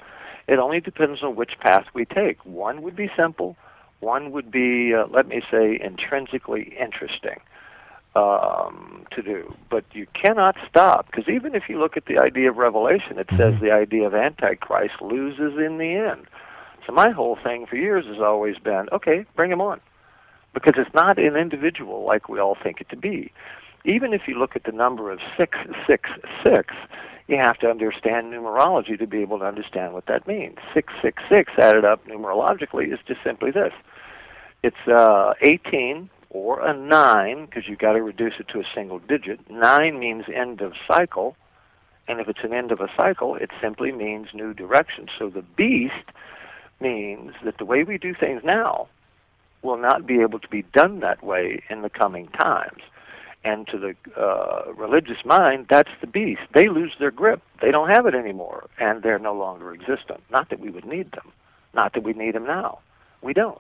It 0.47 0.59
only 0.59 0.81
depends 0.81 1.23
on 1.23 1.37
which 1.37 1.59
path 1.59 1.87
we 1.95 2.05
take. 2.05 2.45
One 2.45 2.83
would 2.83 2.95
be 2.95 3.11
simple, 3.17 3.57
one 4.01 4.31
would 4.33 4.51
be, 4.51 4.93
uh, 4.95 5.07
let 5.07 5.27
me 5.27 5.41
say, 5.51 5.81
intrinsically 5.83 6.77
interesting 6.79 7.41
um, 8.15 9.07
to 9.11 9.23
do. 9.23 9.55
But 9.71 9.85
you 9.93 10.07
cannot 10.15 10.57
stop, 10.69 11.07
because 11.07 11.29
even 11.29 11.55
if 11.55 11.65
you 11.69 11.79
look 11.79 11.97
at 11.97 12.07
the 12.07 12.19
idea 12.19 12.51
of 12.51 12.57
revelation, 12.57 13.19
it 13.19 13.29
says 13.37 13.55
the 13.61 13.73
idea 13.73 14.07
of 14.07 14.15
Antichrist 14.15 15.01
loses 15.01 15.59
in 15.59 15.79
the 15.79 15.95
end. 15.95 16.27
So 16.87 16.93
my 16.93 17.11
whole 17.11 17.37
thing 17.43 17.67
for 17.67 17.77
years 17.77 18.05
has 18.07 18.21
always 18.21 18.59
been, 18.59 18.89
okay, 18.93 19.25
bring 19.35 19.51
him 19.51 19.61
on, 19.61 19.81
because 20.53 20.75
it's 20.77 20.95
not 20.95 21.19
an 21.19 21.37
individual 21.37 22.05
like 22.05 22.29
we 22.29 22.39
all 22.39 22.57
think 22.63 22.81
it 22.81 22.89
to 22.91 22.97
be. 22.97 23.33
Even 23.85 24.13
if 24.15 24.23
you 24.27 24.39
look 24.39 24.57
at 24.57 24.65
the 24.65 24.73
number 24.73 25.11
of 25.11 25.19
six 25.37 25.59
six 25.87 26.09
six, 26.45 26.75
you 27.27 27.37
have 27.37 27.59
to 27.59 27.69
understand 27.69 28.33
numerology 28.33 28.99
to 28.99 29.07
be 29.07 29.19
able 29.19 29.39
to 29.39 29.45
understand 29.45 29.93
what 29.93 30.07
that 30.07 30.27
means. 30.27 30.57
Six 30.73 30.93
six 31.03 31.23
six 31.29 31.53
added 31.59 31.85
up 31.85 32.07
numerologically 32.07 32.93
is 32.93 32.99
just 33.07 33.23
simply 33.23 33.51
this: 33.51 33.73
it's 34.63 34.89
uh, 34.89 35.35
18 35.43 36.09
or 36.35 36.61
a 36.67 36.77
nine, 36.77 37.47
because 37.47 37.69
you've 37.69 37.79
got 37.79 37.93
to 37.93 38.03
reduce 38.03 38.35
it 38.41 38.49
to 38.49 38.59
a 38.59 38.65
single 38.75 38.99
digit. 38.99 39.39
Nine 39.49 40.01
means 40.01 40.25
end 40.35 40.61
of 40.61 40.73
cycle, 40.87 41.37
and 42.09 42.21
if 42.21 42.29
it's 42.29 42.41
an 42.43 42.53
end 42.53 42.73
of 42.73 42.81
a 42.81 42.89
cycle, 43.01 43.37
it 43.37 43.51
simply 43.63 43.93
means 43.93 44.27
new 44.35 44.53
direction. 44.53 45.07
So 45.17 45.31
the 45.31 45.43
beast 45.43 45.95
means 46.81 47.33
that 47.45 47.59
the 47.59 47.65
way 47.65 47.85
we 47.85 47.99
do 47.99 48.15
things 48.15 48.43
now 48.45 48.89
will 49.63 49.79
not 49.79 50.07
be 50.07 50.21
able 50.21 50.41
to 50.41 50.49
be 50.49 50.63
done 50.75 51.01
that 51.01 51.23
way 51.23 51.63
in 51.71 51.83
the 51.83 51.89
coming 51.89 52.27
times. 52.29 52.83
And 53.45 53.69
to 53.69 53.79
the 53.79 53.95
uh, 54.21 54.73
religious 54.73 55.25
mind, 55.25 55.67
that's 55.71 55.91
the 56.01 56.09
beast. 56.09 56.41
They 56.53 56.69
lose 56.69 56.95
their 56.99 57.13
grip. 57.13 57.43
They 57.63 57.71
don't 57.71 57.91
have 57.91 58.07
it 58.07 58.15
anymore, 58.15 58.69
and 58.81 59.03
they're 59.03 59.21
no 59.21 59.35
longer 59.35 59.73
existent. 59.73 60.21
Not 60.31 60.51
that 60.51 60.59
we 60.59 60.71
would 60.71 60.85
need 60.85 61.13
them. 61.13 61.31
Not 61.75 61.93
that 61.93 62.03
we 62.03 62.13
need 62.13 62.35
them 62.35 62.45
now. 62.45 62.81
We 63.23 63.35
don't. 63.35 63.59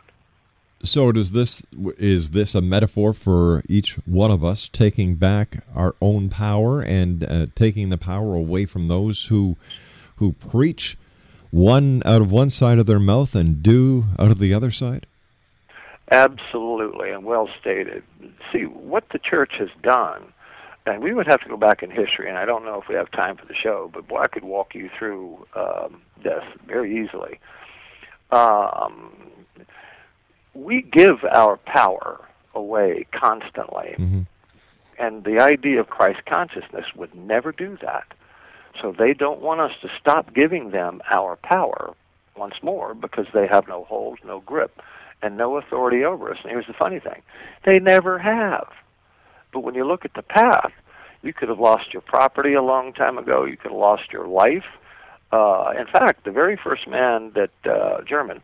So 0.84 1.12
does 1.12 1.32
this 1.32 1.64
is 1.96 2.30
this 2.30 2.54
a 2.54 2.60
metaphor 2.60 3.14
for 3.14 3.62
each 3.68 3.94
one 4.06 4.30
of 4.30 4.44
us 4.44 4.68
taking 4.68 5.14
back 5.14 5.64
our 5.74 5.94
own 6.02 6.28
power 6.28 6.82
and 6.82 7.24
uh, 7.24 7.46
taking 7.54 7.88
the 7.88 7.96
power 7.96 8.34
away 8.34 8.66
from 8.66 8.88
those 8.88 9.24
who 9.26 9.56
who 10.16 10.32
preach 10.32 10.98
one 11.50 12.02
out 12.04 12.20
of 12.20 12.30
one 12.30 12.50
side 12.50 12.78
of 12.78 12.84
their 12.84 12.98
mouth 12.98 13.34
and 13.34 13.62
do 13.62 14.04
out 14.18 14.30
of 14.30 14.38
the 14.38 14.52
other 14.52 14.70
side? 14.70 15.06
Absolutely, 16.10 17.10
and 17.10 17.24
well 17.24 17.48
stated. 17.58 18.02
See, 18.52 18.64
what 18.64 19.04
the 19.10 19.18
church 19.18 19.52
has 19.58 19.70
done, 19.82 20.34
and 20.84 21.02
we 21.02 21.14
would 21.14 21.26
have 21.26 21.40
to 21.40 21.48
go 21.48 21.56
back 21.56 21.82
in 21.82 21.90
history, 21.90 22.28
and 22.28 22.36
I 22.36 22.44
don't 22.44 22.64
know 22.64 22.78
if 22.78 22.88
we 22.88 22.94
have 22.94 23.10
time 23.12 23.36
for 23.36 23.46
the 23.46 23.54
show, 23.54 23.90
but 23.92 24.06
boy, 24.06 24.18
I 24.18 24.28
could 24.28 24.44
walk 24.44 24.74
you 24.74 24.90
through 24.98 25.46
um, 25.56 26.02
this 26.22 26.42
very 26.66 27.02
easily. 27.02 27.40
Um, 28.30 29.14
we 30.54 30.82
give 30.82 31.24
our 31.24 31.56
power 31.58 32.20
away 32.54 33.06
constantly, 33.12 33.94
and 34.98 35.24
the 35.24 35.40
idea 35.40 35.80
of 35.80 35.88
Christ 35.88 36.20
consciousness 36.26 36.86
would 36.94 37.14
never 37.14 37.52
do 37.52 37.76
that. 37.82 38.06
So 38.80 38.92
they 38.96 39.14
don't 39.14 39.40
want 39.40 39.60
us 39.60 39.72
to 39.82 39.88
stop 40.00 40.34
giving 40.34 40.70
them 40.70 41.00
our 41.10 41.36
power 41.36 41.94
once 42.36 42.54
more 42.62 42.94
because 42.94 43.26
they 43.32 43.46
have 43.46 43.68
no 43.68 43.84
hold, 43.84 44.18
no 44.24 44.40
grip, 44.40 44.80
and 45.22 45.36
no 45.36 45.56
authority 45.56 46.04
over 46.04 46.30
us. 46.30 46.38
And 46.42 46.50
here's 46.50 46.66
the 46.66 46.72
funny 46.74 47.00
thing 47.00 47.22
they 47.64 47.78
never 47.78 48.18
have. 48.18 48.68
But 49.52 49.60
when 49.60 49.74
you 49.74 49.86
look 49.86 50.04
at 50.04 50.14
the 50.14 50.22
path, 50.22 50.72
you 51.22 51.32
could 51.32 51.48
have 51.48 51.60
lost 51.60 51.92
your 51.92 52.02
property 52.02 52.54
a 52.54 52.62
long 52.62 52.92
time 52.92 53.18
ago, 53.18 53.44
you 53.44 53.56
could 53.56 53.70
have 53.70 53.80
lost 53.80 54.12
your 54.12 54.26
life. 54.26 54.66
Uh, 55.32 55.72
in 55.78 55.86
fact, 55.86 56.24
the 56.24 56.30
very 56.30 56.56
first 56.56 56.86
man 56.86 57.32
that, 57.34 57.50
uh, 57.64 58.02
German, 58.02 58.42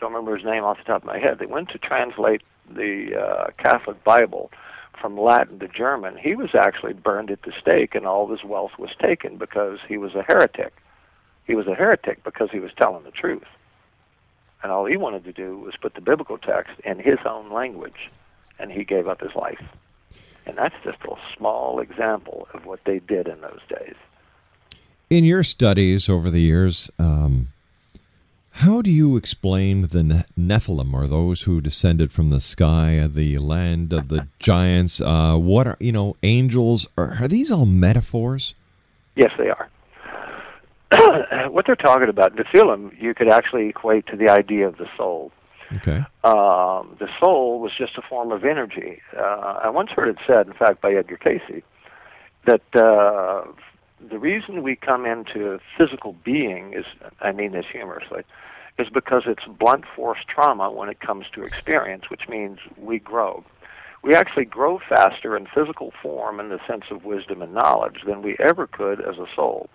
don't 0.00 0.12
remember 0.12 0.36
his 0.36 0.44
name 0.44 0.64
off 0.64 0.78
the 0.78 0.84
top 0.84 1.02
of 1.02 1.06
my 1.06 1.18
head, 1.18 1.38
they 1.38 1.46
went 1.46 1.70
to 1.70 1.78
translate 1.78 2.42
the 2.70 3.16
uh, 3.16 3.50
Catholic 3.58 4.02
Bible 4.04 4.50
from 5.00 5.18
Latin 5.20 5.58
to 5.58 5.68
German, 5.68 6.16
he 6.16 6.34
was 6.34 6.54
actually 6.54 6.94
burned 6.94 7.30
at 7.30 7.42
the 7.42 7.52
stake 7.60 7.94
and 7.94 8.06
all 8.06 8.24
of 8.24 8.30
his 8.30 8.44
wealth 8.44 8.72
was 8.78 8.90
taken 9.02 9.36
because 9.36 9.78
he 9.86 9.98
was 9.98 10.14
a 10.14 10.22
heretic. 10.22 10.72
He 11.46 11.54
was 11.54 11.66
a 11.66 11.74
heretic 11.74 12.24
because 12.24 12.50
he 12.50 12.58
was 12.58 12.70
telling 12.80 13.04
the 13.04 13.10
truth. 13.10 13.44
And 14.62 14.72
all 14.72 14.86
he 14.86 14.96
wanted 14.96 15.24
to 15.24 15.32
do 15.32 15.58
was 15.58 15.74
put 15.78 15.94
the 15.94 16.00
biblical 16.00 16.38
text 16.38 16.72
in 16.84 16.98
his 16.98 17.18
own 17.26 17.52
language, 17.52 18.10
and 18.58 18.72
he 18.72 18.82
gave 18.82 19.06
up 19.06 19.20
his 19.20 19.34
life. 19.34 19.62
And 20.46 20.56
that's 20.56 20.74
just 20.82 20.98
a 21.04 21.16
small 21.36 21.80
example 21.80 22.48
of 22.54 22.64
what 22.64 22.82
they 22.84 22.98
did 22.98 23.28
in 23.28 23.42
those 23.42 23.60
days. 23.68 23.96
In 25.10 25.24
your 25.24 25.42
studies 25.42 26.08
over 26.08 26.30
the 26.30 26.40
years, 26.40 26.90
um, 26.98 27.48
how 28.58 28.82
do 28.82 28.90
you 28.90 29.16
explain 29.16 29.82
the 29.82 30.24
Nephilim, 30.38 30.94
or 30.94 31.08
those 31.08 31.42
who 31.42 31.60
descended 31.60 32.12
from 32.12 32.30
the 32.30 32.40
sky, 32.40 33.04
the 33.08 33.38
land 33.38 33.92
of 33.92 34.06
the 34.06 34.28
giants? 34.38 35.00
Uh, 35.00 35.36
what 35.36 35.66
are 35.66 35.76
you 35.80 35.90
know 35.90 36.16
angels? 36.22 36.86
Are, 36.96 37.16
are 37.20 37.26
these 37.26 37.50
all 37.50 37.66
metaphors? 37.66 38.54
Yes, 39.16 39.32
they 39.38 39.50
are. 39.50 39.68
what 41.50 41.66
they're 41.66 41.74
talking 41.74 42.08
about, 42.08 42.36
Nephilim, 42.36 42.92
you 43.00 43.12
could 43.12 43.28
actually 43.28 43.68
equate 43.68 44.06
to 44.06 44.16
the 44.16 44.28
idea 44.28 44.68
of 44.68 44.76
the 44.76 44.86
soul. 44.96 45.32
Okay. 45.78 46.04
Um, 46.22 46.96
the 47.00 47.08
soul 47.18 47.58
was 47.58 47.72
just 47.76 47.98
a 47.98 48.02
form 48.02 48.30
of 48.30 48.44
energy. 48.44 49.00
Uh, 49.16 49.60
I 49.64 49.70
once 49.70 49.90
heard 49.90 50.08
it 50.08 50.18
said, 50.28 50.46
in 50.46 50.52
fact, 50.52 50.80
by 50.80 50.92
Edgar 50.92 51.16
Cayce, 51.16 51.62
that 52.46 52.62
uh, 52.76 53.44
the 54.10 54.18
reason 54.18 54.62
we 54.62 54.76
come 54.76 55.06
into 55.06 55.58
physical 55.78 56.14
being 56.24 56.72
is, 56.74 56.84
I 57.20 57.32
mean 57.32 57.52
this 57.52 57.66
humorously, 57.70 58.22
is 58.78 58.88
because 58.88 59.22
it's 59.26 59.44
blunt 59.58 59.84
force 59.94 60.18
trauma 60.26 60.70
when 60.70 60.88
it 60.88 61.00
comes 61.00 61.26
to 61.34 61.42
experience, 61.42 62.10
which 62.10 62.28
means 62.28 62.58
we 62.76 62.98
grow. 62.98 63.44
We 64.02 64.14
actually 64.14 64.44
grow 64.44 64.80
faster 64.86 65.36
in 65.36 65.46
physical 65.46 65.92
form 66.02 66.40
in 66.40 66.50
the 66.50 66.60
sense 66.66 66.84
of 66.90 67.04
wisdom 67.04 67.40
and 67.40 67.54
knowledge 67.54 68.02
than 68.06 68.20
we 68.20 68.36
ever 68.38 68.66
could 68.66 69.00
as 69.00 69.18
a 69.18 69.26
soul. 69.34 69.70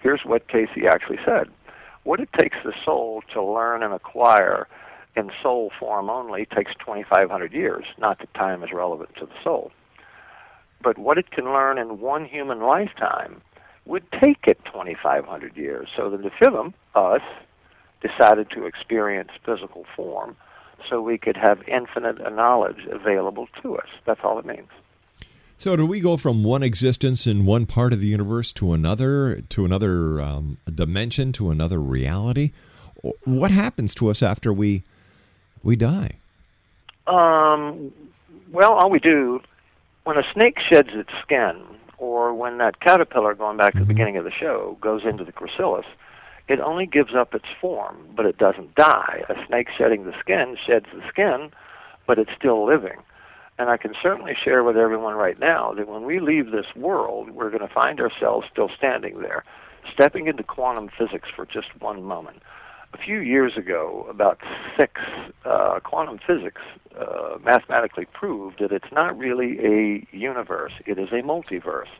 Here's 0.00 0.24
what 0.24 0.48
Cayce 0.48 0.68
actually 0.88 1.18
said. 1.24 1.48
What 2.04 2.20
it 2.20 2.28
takes 2.38 2.58
the 2.64 2.74
soul 2.84 3.22
to 3.32 3.42
learn 3.42 3.82
and 3.82 3.94
acquire 3.94 4.68
in 5.16 5.30
soul 5.42 5.72
form 5.78 6.10
only 6.10 6.46
takes 6.46 6.72
2,500 6.80 7.52
years. 7.52 7.86
Not 7.98 8.18
that 8.18 8.34
time 8.34 8.62
is 8.62 8.72
relevant 8.72 9.16
to 9.16 9.26
the 9.26 9.42
soul. 9.42 9.72
But 10.82 10.98
what 10.98 11.18
it 11.18 11.30
can 11.30 11.46
learn 11.46 11.78
in 11.78 12.00
one 12.00 12.26
human 12.26 12.60
lifetime 12.60 13.40
would 13.86 14.04
take 14.12 14.44
it 14.46 14.58
2,500 14.66 15.56
years. 15.56 15.88
So 15.96 16.10
the 16.10 16.16
Nephilim, 16.16 16.72
us, 16.94 17.22
decided 18.00 18.50
to 18.50 18.66
experience 18.66 19.30
physical 19.44 19.84
form 19.96 20.36
so 20.88 21.00
we 21.00 21.18
could 21.18 21.36
have 21.36 21.66
infinite 21.68 22.18
knowledge 22.32 22.86
available 22.90 23.48
to 23.62 23.76
us. 23.76 23.86
That's 24.04 24.20
all 24.22 24.38
it 24.38 24.44
means. 24.44 24.68
So, 25.56 25.76
do 25.76 25.86
we 25.86 26.00
go 26.00 26.16
from 26.16 26.42
one 26.42 26.62
existence 26.62 27.26
in 27.26 27.46
one 27.46 27.64
part 27.64 27.92
of 27.92 28.00
the 28.00 28.08
universe 28.08 28.52
to 28.54 28.72
another, 28.72 29.40
to 29.50 29.64
another 29.64 30.20
um, 30.20 30.58
dimension, 30.66 31.32
to 31.34 31.50
another 31.50 31.78
reality? 31.78 32.52
What 33.24 33.50
happens 33.50 33.94
to 33.96 34.10
us 34.10 34.22
after 34.22 34.52
we 34.52 34.82
we 35.62 35.76
die? 35.76 36.18
Um, 37.06 37.92
well, 38.52 38.72
all 38.72 38.90
we 38.90 38.98
do 38.98 39.40
when 40.04 40.18
a 40.18 40.22
snake 40.32 40.58
sheds 40.70 40.90
its 40.92 41.10
skin, 41.22 41.62
or 42.04 42.34
when 42.34 42.58
that 42.58 42.80
caterpillar, 42.80 43.34
going 43.34 43.56
back 43.56 43.72
to 43.72 43.78
the 43.78 43.84
mm-hmm. 43.84 43.88
beginning 43.88 44.16
of 44.18 44.24
the 44.24 44.30
show, 44.30 44.76
goes 44.80 45.02
into 45.04 45.24
the 45.24 45.32
chrysalis, 45.32 45.86
it 46.48 46.60
only 46.60 46.86
gives 46.86 47.14
up 47.14 47.34
its 47.34 47.46
form, 47.60 48.06
but 48.14 48.26
it 48.26 48.36
doesn't 48.36 48.74
die. 48.74 49.22
A 49.28 49.34
snake 49.46 49.68
shedding 49.76 50.04
the 50.04 50.12
skin 50.20 50.56
sheds 50.66 50.86
the 50.94 51.02
skin, 51.08 51.50
but 52.06 52.18
it's 52.18 52.30
still 52.38 52.66
living. 52.66 52.98
And 53.58 53.70
I 53.70 53.78
can 53.78 53.94
certainly 54.02 54.34
share 54.34 54.62
with 54.62 54.76
everyone 54.76 55.14
right 55.14 55.38
now 55.38 55.72
that 55.72 55.88
when 55.88 56.04
we 56.04 56.20
leave 56.20 56.50
this 56.50 56.66
world, 56.76 57.30
we're 57.30 57.50
going 57.50 57.66
to 57.66 57.74
find 57.74 58.00
ourselves 58.00 58.46
still 58.52 58.68
standing 58.76 59.20
there. 59.20 59.44
Stepping 59.92 60.26
into 60.26 60.42
quantum 60.42 60.90
physics 60.98 61.28
for 61.34 61.46
just 61.46 61.68
one 61.78 62.02
moment. 62.02 62.42
A 62.94 62.96
few 62.96 63.18
years 63.18 63.56
ago, 63.56 64.06
about 64.08 64.40
six, 64.78 65.00
uh, 65.44 65.80
quantum 65.82 66.18
physics 66.24 66.62
uh, 66.96 67.38
mathematically 67.44 68.06
proved 68.06 68.60
that 68.60 68.70
it's 68.70 68.92
not 68.92 69.18
really 69.18 69.58
a 69.58 70.06
universe, 70.16 70.72
it 70.86 70.96
is 70.96 71.08
a 71.10 71.22
multiverse 71.22 71.90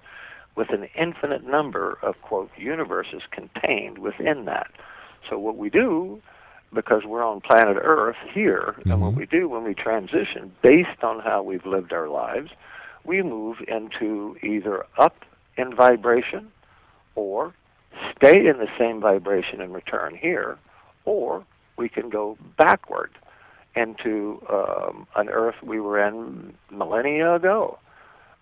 with 0.55 0.71
an 0.71 0.89
infinite 0.95 1.45
number 1.45 1.99
of, 2.01 2.15
quote, 2.23 2.49
universes 2.57 3.23
contained 3.33 3.99
within 3.99 4.45
that. 4.45 4.71
So 5.29 5.37
what 5.37 5.57
we 5.57 5.69
do 5.69 6.23
because 6.73 7.03
we're 7.05 7.25
on 7.25 7.41
planet 7.41 7.77
Earth 7.81 8.17
here, 8.33 8.77
and 8.85 9.01
what 9.01 9.15
we 9.15 9.27
do 9.27 9.49
when 9.49 9.63
we 9.63 9.75
transition, 9.75 10.53
based 10.63 11.03
on 11.03 11.21
how 11.21 11.43
we've 11.43 11.67
lived 11.67 11.93
our 11.93 12.09
lives, 12.09 12.51
we 13.05 13.23
move 13.23 13.59
into 13.69 14.37
either 14.43 14.85
up 14.99 15.25
in 15.57 15.75
vibration 15.75 16.51
or 17.15 17.55
stay 18.17 18.47
in 18.47 18.59
the 18.59 18.69
same 18.79 19.01
vibration 19.01 19.61
and 19.61 19.73
return 19.73 20.17
here, 20.17 20.59
or 21.05 21.45
we 21.77 21.89
can 21.89 22.09
go 22.09 22.39
backward 22.57 23.11
into 23.77 24.41
um, 24.49 25.07
an 25.17 25.29
Earth 25.29 25.57
we 25.63 25.81
were 25.81 25.99
in 26.07 26.55
millennia 26.71 27.35
ago. 27.35 27.79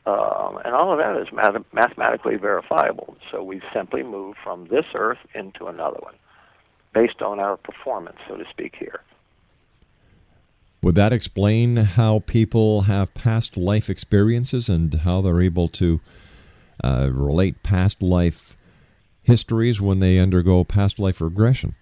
Um, 0.04 0.58
and 0.64 0.74
all 0.74 0.92
of 0.92 0.98
that 0.98 1.16
is 1.20 1.32
math- 1.32 1.64
mathematically 1.72 2.36
verifiable. 2.36 3.16
So 3.30 3.42
we 3.42 3.62
simply 3.72 4.02
move 4.02 4.36
from 4.42 4.66
this 4.66 4.84
Earth 4.94 5.20
into 5.34 5.66
another 5.66 5.98
one 6.00 6.14
based 6.92 7.22
on 7.22 7.38
our 7.38 7.56
performance, 7.56 8.18
so 8.28 8.36
to 8.36 8.44
speak, 8.50 8.74
here. 8.78 9.00
Would 10.82 10.96
that 10.96 11.12
explain 11.12 11.76
how 11.76 12.24
people 12.26 12.82
have 12.82 13.14
past 13.14 13.56
life 13.56 13.88
experiences 13.88 14.68
and 14.68 14.92
how 14.92 15.20
they're 15.20 15.40
able 15.40 15.68
to 15.68 16.00
uh, 16.82 17.08
relate 17.12 17.62
past 17.62 18.02
life 18.02 18.56
histories 19.22 19.80
when 19.80 20.00
they 20.00 20.18
undergo 20.18 20.64
past 20.64 20.98
life 20.98 21.20
regression? 21.20 21.76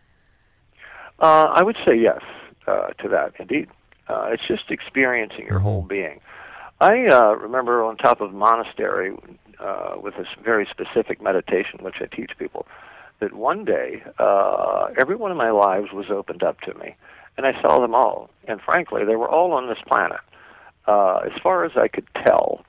Uh, 1.20 1.52
I 1.54 1.62
would 1.62 1.76
say 1.84 1.94
yes 1.94 2.22
uh, 2.66 2.88
to 3.02 3.08
that, 3.08 3.34
indeed. 3.38 3.68
Uh, 4.08 4.30
it's 4.32 4.42
just 4.48 4.70
experiencing 4.70 5.46
your 5.46 5.58
whole 5.58 5.82
being. 5.82 6.20
I 6.80 7.06
uh, 7.06 7.34
remember 7.34 7.84
on 7.84 7.96
top 7.96 8.20
of 8.20 8.32
monastery 8.32 9.14
uh, 9.60 9.96
with 10.02 10.16
this 10.16 10.26
very 10.42 10.66
specific 10.70 11.20
meditation, 11.22 11.80
which 11.82 11.96
I 12.00 12.06
teach 12.06 12.32
people, 12.38 12.66
that 13.20 13.34
one 13.34 13.64
day 13.64 14.02
uh, 14.18 14.88
every 14.98 15.14
one 15.14 15.30
of 15.30 15.36
my 15.36 15.50
lives 15.50 15.92
was 15.92 16.06
opened 16.10 16.42
up 16.42 16.60
to 16.62 16.74
me, 16.74 16.96
and 17.36 17.46
I 17.46 17.60
saw 17.60 17.78
them 17.80 17.94
all. 17.94 18.30
And 18.48 18.60
frankly, 18.60 19.04
they 19.04 19.16
were 19.16 19.28
all 19.28 19.52
on 19.52 19.68
this 19.68 19.78
planet, 19.86 20.20
uh, 20.86 21.18
as 21.18 21.32
far 21.42 21.64
as 21.64 21.72
I 21.76 21.88
could 21.88 22.06
tell. 22.26 22.64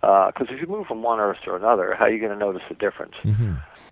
Because 0.00 0.46
if 0.48 0.58
you 0.58 0.66
move 0.66 0.86
from 0.86 1.02
one 1.02 1.20
Earth 1.20 1.36
to 1.44 1.54
another, 1.54 1.94
how 1.98 2.06
are 2.06 2.10
you 2.10 2.18
going 2.18 2.32
to 2.32 2.38
notice 2.38 2.62
the 2.70 2.74
difference? 2.74 3.14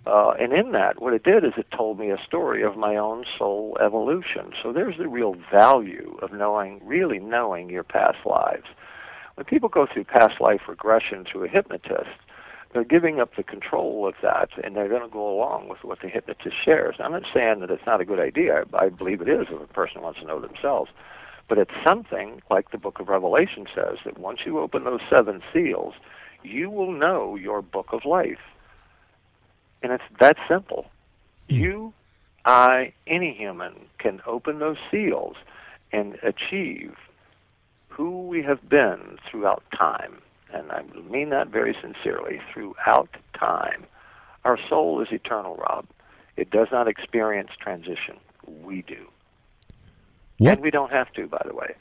Uh, 0.08 0.32
and 0.40 0.54
in 0.54 0.72
that, 0.72 1.02
what 1.02 1.12
it 1.12 1.22
did 1.22 1.44
is 1.44 1.52
it 1.58 1.66
told 1.70 1.98
me 1.98 2.10
a 2.10 2.16
story 2.26 2.62
of 2.62 2.78
my 2.78 2.96
own 2.96 3.24
soul 3.36 3.76
evolution. 3.78 4.52
So 4.62 4.72
there's 4.72 4.96
the 4.96 5.06
real 5.06 5.34
value 5.52 6.16
of 6.22 6.32
knowing, 6.32 6.80
really 6.82 7.18
knowing 7.18 7.68
your 7.68 7.82
past 7.82 8.16
lives. 8.24 8.64
When 9.34 9.44
people 9.44 9.68
go 9.68 9.86
through 9.86 10.04
past 10.04 10.40
life 10.40 10.62
regression 10.66 11.26
through 11.30 11.44
a 11.44 11.48
hypnotist, 11.48 12.08
they're 12.72 12.84
giving 12.84 13.20
up 13.20 13.36
the 13.36 13.42
control 13.42 14.08
of 14.08 14.14
that 14.22 14.48
and 14.64 14.74
they're 14.74 14.88
going 14.88 15.02
to 15.02 15.08
go 15.12 15.28
along 15.28 15.68
with 15.68 15.84
what 15.84 16.00
the 16.00 16.08
hypnotist 16.08 16.56
shares. 16.64 16.96
I'm 17.00 17.12
not 17.12 17.24
saying 17.34 17.60
that 17.60 17.70
it's 17.70 17.86
not 17.86 18.00
a 18.00 18.06
good 18.06 18.18
idea. 18.18 18.64
I, 18.72 18.86
I 18.86 18.88
believe 18.88 19.20
it 19.20 19.28
is 19.28 19.48
if 19.50 19.60
a 19.60 19.72
person 19.74 20.00
wants 20.00 20.20
to 20.20 20.26
know 20.26 20.40
themselves. 20.40 20.90
But 21.50 21.58
it's 21.58 21.70
something 21.86 22.40
like 22.50 22.70
the 22.70 22.78
book 22.78 22.98
of 22.98 23.08
Revelation 23.08 23.66
says 23.74 23.98
that 24.06 24.16
once 24.16 24.40
you 24.46 24.58
open 24.58 24.84
those 24.84 25.00
seven 25.14 25.42
seals, 25.52 25.92
you 26.42 26.70
will 26.70 26.92
know 26.92 27.36
your 27.36 27.60
book 27.60 27.88
of 27.92 28.06
life. 28.06 28.38
And 29.82 29.92
it's 29.92 30.04
that 30.20 30.36
simple. 30.48 30.86
Hmm. 31.48 31.54
You, 31.54 31.92
I, 32.44 32.92
any 33.06 33.34
human 33.34 33.74
can 33.98 34.20
open 34.26 34.58
those 34.58 34.76
seals 34.90 35.36
and 35.92 36.18
achieve 36.22 36.94
who 37.88 38.26
we 38.28 38.42
have 38.42 38.68
been 38.68 39.18
throughout 39.28 39.62
time. 39.76 40.18
And 40.52 40.70
I 40.70 40.82
mean 41.10 41.30
that 41.30 41.48
very 41.48 41.76
sincerely 41.80 42.40
throughout 42.52 43.08
time. 43.38 43.84
Our 44.44 44.58
soul 44.68 45.00
is 45.02 45.08
eternal, 45.10 45.56
Rob. 45.56 45.86
It 46.36 46.50
does 46.50 46.68
not 46.70 46.88
experience 46.88 47.50
transition. 47.60 48.16
We 48.46 48.82
do. 48.82 49.06
What 50.38 50.52
And 50.52 50.62
we 50.62 50.70
don't 50.70 50.92
have 50.92 51.12
to, 51.14 51.26
by 51.26 51.42
the 51.44 51.54
way. 51.54 51.74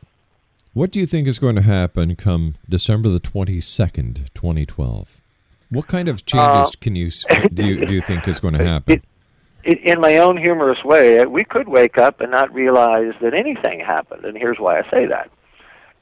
What 0.74 0.92
do 0.92 1.00
you 1.00 1.06
think 1.06 1.28
is 1.28 1.40
going 1.40 1.56
to 1.56 1.62
happen 1.62 2.16
come 2.16 2.56
December 2.68 3.10
the 3.10 3.20
twenty 3.20 3.62
second, 3.62 4.30
twenty 4.34 4.66
twelve? 4.66 5.22
What 5.70 5.88
kind 5.88 6.08
of 6.08 6.26
changes 6.26 6.70
Uh, 6.70 6.80
can 6.80 6.96
you 6.96 7.10
do 7.54 7.66
you 7.66 7.86
do 7.86 7.94
you 7.94 8.02
think 8.02 8.28
is 8.28 8.40
going 8.40 8.54
to 8.58 8.66
happen? 8.66 9.02
in, 9.68 9.78
in 9.80 10.02
my 10.02 10.18
own 10.18 10.38
humorous 10.38 10.84
way, 10.84 11.24
we 11.26 11.44
could 11.44 11.68
wake 11.68 11.98
up 11.98 12.22
and 12.22 12.32
not 12.32 12.54
realize 12.54 13.14
that 13.22 13.34
anything 13.34 13.80
happened. 13.80 14.24
And 14.26 14.38
here's 14.38 14.60
why 14.60 14.80
I 14.80 14.90
say 14.90 15.06
that. 15.08 15.30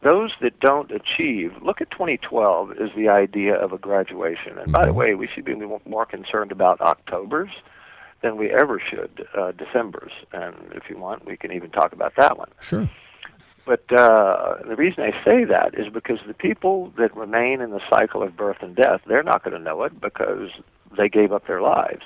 Those 0.04 0.32
that 0.42 0.60
don't 0.60 0.92
achieve, 0.92 1.52
look 1.64 1.82
at 1.82 1.90
2012 1.90 2.74
as 2.74 2.90
the 2.96 3.10
idea 3.10 3.56
of 3.56 3.74
a 3.74 3.80
graduation. 3.80 4.60
And 4.60 4.72
by 4.72 4.86
the 4.86 4.94
way, 4.94 5.16
we 5.16 5.28
should 5.28 5.46
be 5.46 5.56
more 5.56 6.06
concerned 6.06 6.52
about 6.52 6.80
Octobers 6.80 7.50
than 8.22 8.38
we 8.38 8.52
ever 8.52 8.80
should 8.80 9.28
uh, 9.36 9.52
Decembers. 9.54 10.12
And 10.32 10.56
if 10.74 10.84
you 10.92 10.98
want, 11.00 11.26
we 11.26 11.38
can 11.38 11.52
even 11.52 11.72
talk 11.72 11.92
about 11.92 12.14
that 12.18 12.38
one. 12.38 12.50
Sure. 12.62 12.88
But 13.66 13.92
uh, 13.92 14.58
the 14.68 14.76
reason 14.76 15.04
I 15.04 15.12
say 15.24 15.44
that 15.44 15.74
is 15.74 15.92
because 15.92 16.20
the 16.28 16.34
people 16.34 16.94
that 16.98 17.16
remain 17.16 17.62
in 17.62 17.72
the 17.72 17.82
cycle 17.90 18.22
of 18.22 18.38
birth 18.38 18.58
and 18.62 18.76
death, 18.76 19.02
they're 19.08 19.24
not 19.24 19.44
going 19.44 19.58
to 19.58 19.64
know 19.64 19.84
it 19.84 20.00
because 20.00 20.50
they 20.96 21.10
gave 21.10 21.32
up 21.32 21.48
their 21.48 21.62
lives. 21.62 22.04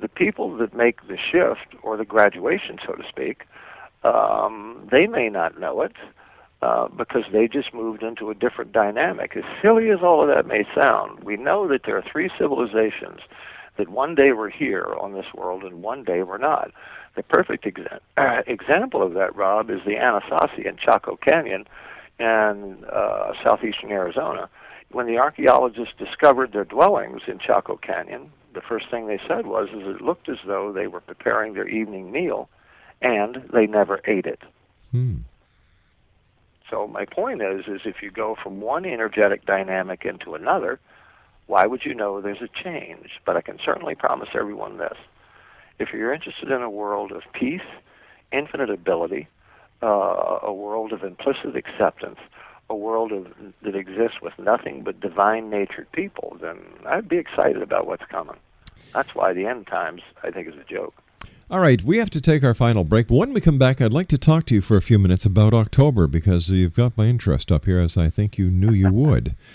The 0.00 0.08
people 0.08 0.56
that 0.56 0.74
make 0.74 1.06
the 1.06 1.18
shift 1.18 1.74
or 1.82 1.96
the 1.96 2.04
graduation, 2.04 2.78
so 2.86 2.94
to 2.94 3.02
speak, 3.08 3.42
um, 4.04 4.88
they 4.90 5.06
may 5.06 5.28
not 5.28 5.58
know 5.60 5.82
it 5.82 5.92
uh, 6.62 6.88
because 6.88 7.24
they 7.32 7.46
just 7.48 7.74
moved 7.74 8.02
into 8.02 8.30
a 8.30 8.34
different 8.34 8.72
dynamic. 8.72 9.36
As 9.36 9.44
silly 9.60 9.90
as 9.90 9.98
all 10.02 10.22
of 10.22 10.34
that 10.34 10.46
may 10.46 10.64
sound, 10.80 11.24
we 11.24 11.36
know 11.36 11.68
that 11.68 11.82
there 11.84 11.96
are 11.96 12.04
three 12.10 12.30
civilizations 12.38 13.20
that 13.76 13.88
one 13.90 14.14
day 14.14 14.32
were 14.32 14.48
here 14.48 14.94
on 15.00 15.12
this 15.12 15.26
world 15.34 15.62
and 15.62 15.82
one 15.82 16.04
day 16.04 16.22
were 16.22 16.38
not. 16.38 16.70
The 17.16 17.22
perfect 17.22 17.64
exa- 17.64 18.00
uh, 18.16 18.42
example 18.46 19.02
of 19.02 19.14
that, 19.14 19.34
Rob, 19.34 19.70
is 19.70 19.80
the 19.84 19.94
Anasazi 19.94 20.66
in 20.66 20.76
Chaco 20.76 21.16
Canyon 21.16 21.66
in 22.18 22.84
uh, 22.92 23.32
southeastern 23.42 23.90
Arizona. 23.90 24.48
When 24.90 25.06
the 25.06 25.18
archaeologists 25.18 25.94
discovered 25.98 26.52
their 26.52 26.64
dwellings 26.64 27.22
in 27.26 27.38
Chaco 27.38 27.76
Canyon, 27.76 28.30
the 28.54 28.60
first 28.60 28.90
thing 28.90 29.06
they 29.06 29.20
said 29.26 29.46
was 29.46 29.68
is 29.70 29.82
it 29.86 30.00
looked 30.00 30.28
as 30.28 30.38
though 30.46 30.72
they 30.72 30.86
were 30.86 31.00
preparing 31.00 31.54
their 31.54 31.68
evening 31.68 32.12
meal 32.12 32.48
and 33.02 33.42
they 33.52 33.66
never 33.66 34.00
ate 34.06 34.26
it. 34.26 34.42
Hmm. 34.90 35.16
So 36.70 36.86
my 36.86 37.04
point 37.04 37.42
is 37.42 37.66
is 37.66 37.82
if 37.84 38.02
you 38.02 38.10
go 38.10 38.36
from 38.42 38.60
one 38.60 38.84
energetic 38.84 39.44
dynamic 39.44 40.04
into 40.04 40.34
another, 40.34 40.80
why 41.46 41.66
would 41.66 41.84
you 41.84 41.94
know 41.94 42.20
there's 42.20 42.42
a 42.42 42.62
change? 42.62 43.20
But 43.24 43.36
I 43.36 43.40
can 43.40 43.58
certainly 43.64 43.94
promise 43.94 44.30
everyone 44.34 44.78
this. 44.78 44.96
If 45.78 45.92
you're 45.92 46.12
interested 46.12 46.50
in 46.50 46.62
a 46.62 46.70
world 46.70 47.12
of 47.12 47.22
peace, 47.32 47.60
infinite 48.32 48.70
ability, 48.70 49.28
uh, 49.82 50.38
a 50.42 50.52
world 50.52 50.92
of 50.92 51.02
implicit 51.02 51.56
acceptance, 51.56 52.18
a 52.68 52.74
world 52.74 53.12
of, 53.12 53.28
that 53.62 53.76
exists 53.76 54.20
with 54.22 54.38
nothing 54.38 54.82
but 54.82 55.00
divine 55.00 55.50
natured 55.50 55.90
people, 55.92 56.36
then 56.40 56.58
I'd 56.86 57.08
be 57.08 57.18
excited 57.18 57.62
about 57.62 57.86
what's 57.86 58.04
coming. 58.06 58.36
That's 58.94 59.14
why 59.14 59.32
the 59.32 59.46
end 59.46 59.66
times, 59.66 60.02
I 60.22 60.30
think, 60.30 60.48
is 60.48 60.54
a 60.54 60.64
joke. 60.64 60.94
All 61.48 61.60
right, 61.60 61.80
we 61.80 61.98
have 61.98 62.10
to 62.10 62.20
take 62.20 62.42
our 62.42 62.54
final 62.54 62.82
break. 62.82 63.06
But 63.06 63.16
when 63.16 63.32
we 63.32 63.40
come 63.40 63.58
back, 63.58 63.80
I'd 63.80 63.92
like 63.92 64.08
to 64.08 64.18
talk 64.18 64.46
to 64.46 64.54
you 64.54 64.60
for 64.60 64.76
a 64.76 64.82
few 64.82 64.98
minutes 64.98 65.24
about 65.24 65.54
October 65.54 66.08
because 66.08 66.50
you've 66.50 66.74
got 66.74 66.96
my 66.96 67.06
interest 67.06 67.52
up 67.52 67.66
here, 67.66 67.78
as 67.78 67.96
I 67.96 68.10
think 68.10 68.36
you 68.36 68.50
knew 68.50 68.72
you 68.72 68.92
would. 68.92 69.36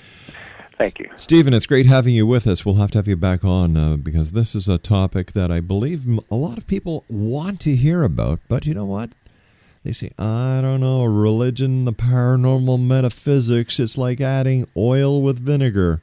Thank 0.82 0.98
you. 0.98 1.12
Steven, 1.16 1.54
it's 1.54 1.68
great 1.68 1.86
having 1.86 2.16
you 2.16 2.26
with 2.26 2.48
us. 2.48 2.66
We'll 2.66 2.76
have 2.76 2.90
to 2.92 2.98
have 2.98 3.08
you 3.08 3.16
back 3.16 3.46
on 3.46 3.78
uh, 3.78 3.98
because 3.98 4.32
this 4.32 4.56
is 4.56 4.68
a 4.68 4.80
topic 4.80 5.34
that 5.34 5.52
I 5.52 5.60
believe 5.60 6.08
a 6.32 6.36
lot 6.36 6.58
of 6.58 6.66
people 6.66 7.06
want 7.08 7.60
to 7.62 7.76
hear 7.76 8.02
about. 8.02 8.40
But 8.48 8.66
you 8.66 8.74
know 8.74 8.86
what? 8.86 9.12
They 9.84 9.94
say, 9.94 10.10
I 10.18 10.60
don't 10.62 10.80
know, 10.80 11.04
religion, 11.06 11.86
the 11.86 11.94
paranormal, 11.94 12.82
metaphysics, 12.82 13.80
it's 13.80 13.96
like 13.96 14.22
adding 14.22 14.68
oil 14.76 15.22
with 15.22 15.40
vinegar. 15.40 16.02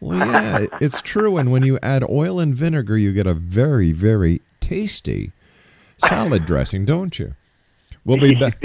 Well, 0.00 0.18
yeah, 0.18 0.66
it's 0.82 1.00
true. 1.00 1.38
And 1.38 1.50
when 1.50 1.62
you 1.62 1.78
add 1.82 2.04
oil 2.04 2.40
and 2.40 2.54
vinegar, 2.54 2.98
you 2.98 3.14
get 3.14 3.26
a 3.26 3.32
very, 3.32 3.92
very 3.92 4.42
tasty 4.60 5.32
salad 5.96 6.44
dressing, 6.44 6.84
don't 6.84 7.18
you? 7.18 7.36
We'll 8.04 8.18
be 8.18 8.34
back. 8.38 8.58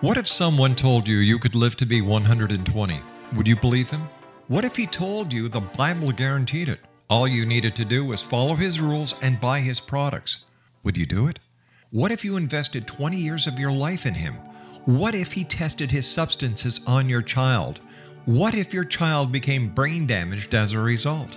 What 0.00 0.16
if 0.16 0.28
someone 0.28 0.76
told 0.76 1.08
you 1.08 1.16
you 1.16 1.40
could 1.40 1.56
live 1.56 1.74
to 1.74 1.86
be 1.86 2.02
120? 2.02 3.00
Would 3.34 3.48
you 3.48 3.56
believe 3.56 3.90
him? 3.90 4.08
What 4.48 4.64
if 4.64 4.76
he 4.76 4.86
told 4.86 5.30
you 5.30 5.46
the 5.48 5.60
Bible 5.60 6.10
guaranteed 6.10 6.70
it? 6.70 6.80
All 7.10 7.28
you 7.28 7.44
needed 7.44 7.76
to 7.76 7.84
do 7.84 8.02
was 8.02 8.22
follow 8.22 8.54
his 8.54 8.80
rules 8.80 9.14
and 9.20 9.38
buy 9.38 9.60
his 9.60 9.78
products. 9.78 10.46
Would 10.82 10.96
you 10.96 11.04
do 11.04 11.26
it? 11.26 11.38
What 11.90 12.10
if 12.12 12.24
you 12.24 12.38
invested 12.38 12.86
20 12.86 13.18
years 13.18 13.46
of 13.46 13.58
your 13.58 13.70
life 13.70 14.06
in 14.06 14.14
him? 14.14 14.32
What 14.86 15.14
if 15.14 15.34
he 15.34 15.44
tested 15.44 15.90
his 15.90 16.10
substances 16.10 16.80
on 16.86 17.10
your 17.10 17.20
child? 17.20 17.82
What 18.24 18.54
if 18.54 18.72
your 18.72 18.84
child 18.84 19.32
became 19.32 19.68
brain 19.68 20.06
damaged 20.06 20.54
as 20.54 20.72
a 20.72 20.78
result? 20.78 21.36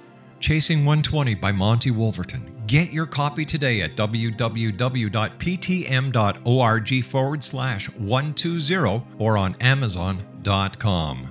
Chasing 0.41 0.79
120 0.79 1.35
by 1.35 1.51
Monty 1.51 1.91
Wolverton. 1.91 2.51
Get 2.65 2.91
your 2.91 3.05
copy 3.05 3.45
today 3.45 3.81
at 3.81 3.95
www.ptm.org 3.95 4.33
forward 7.03 7.43
slash 7.43 7.89
120 7.89 9.03
or 9.19 9.37
on 9.37 9.55
amazon.com. 9.61 11.30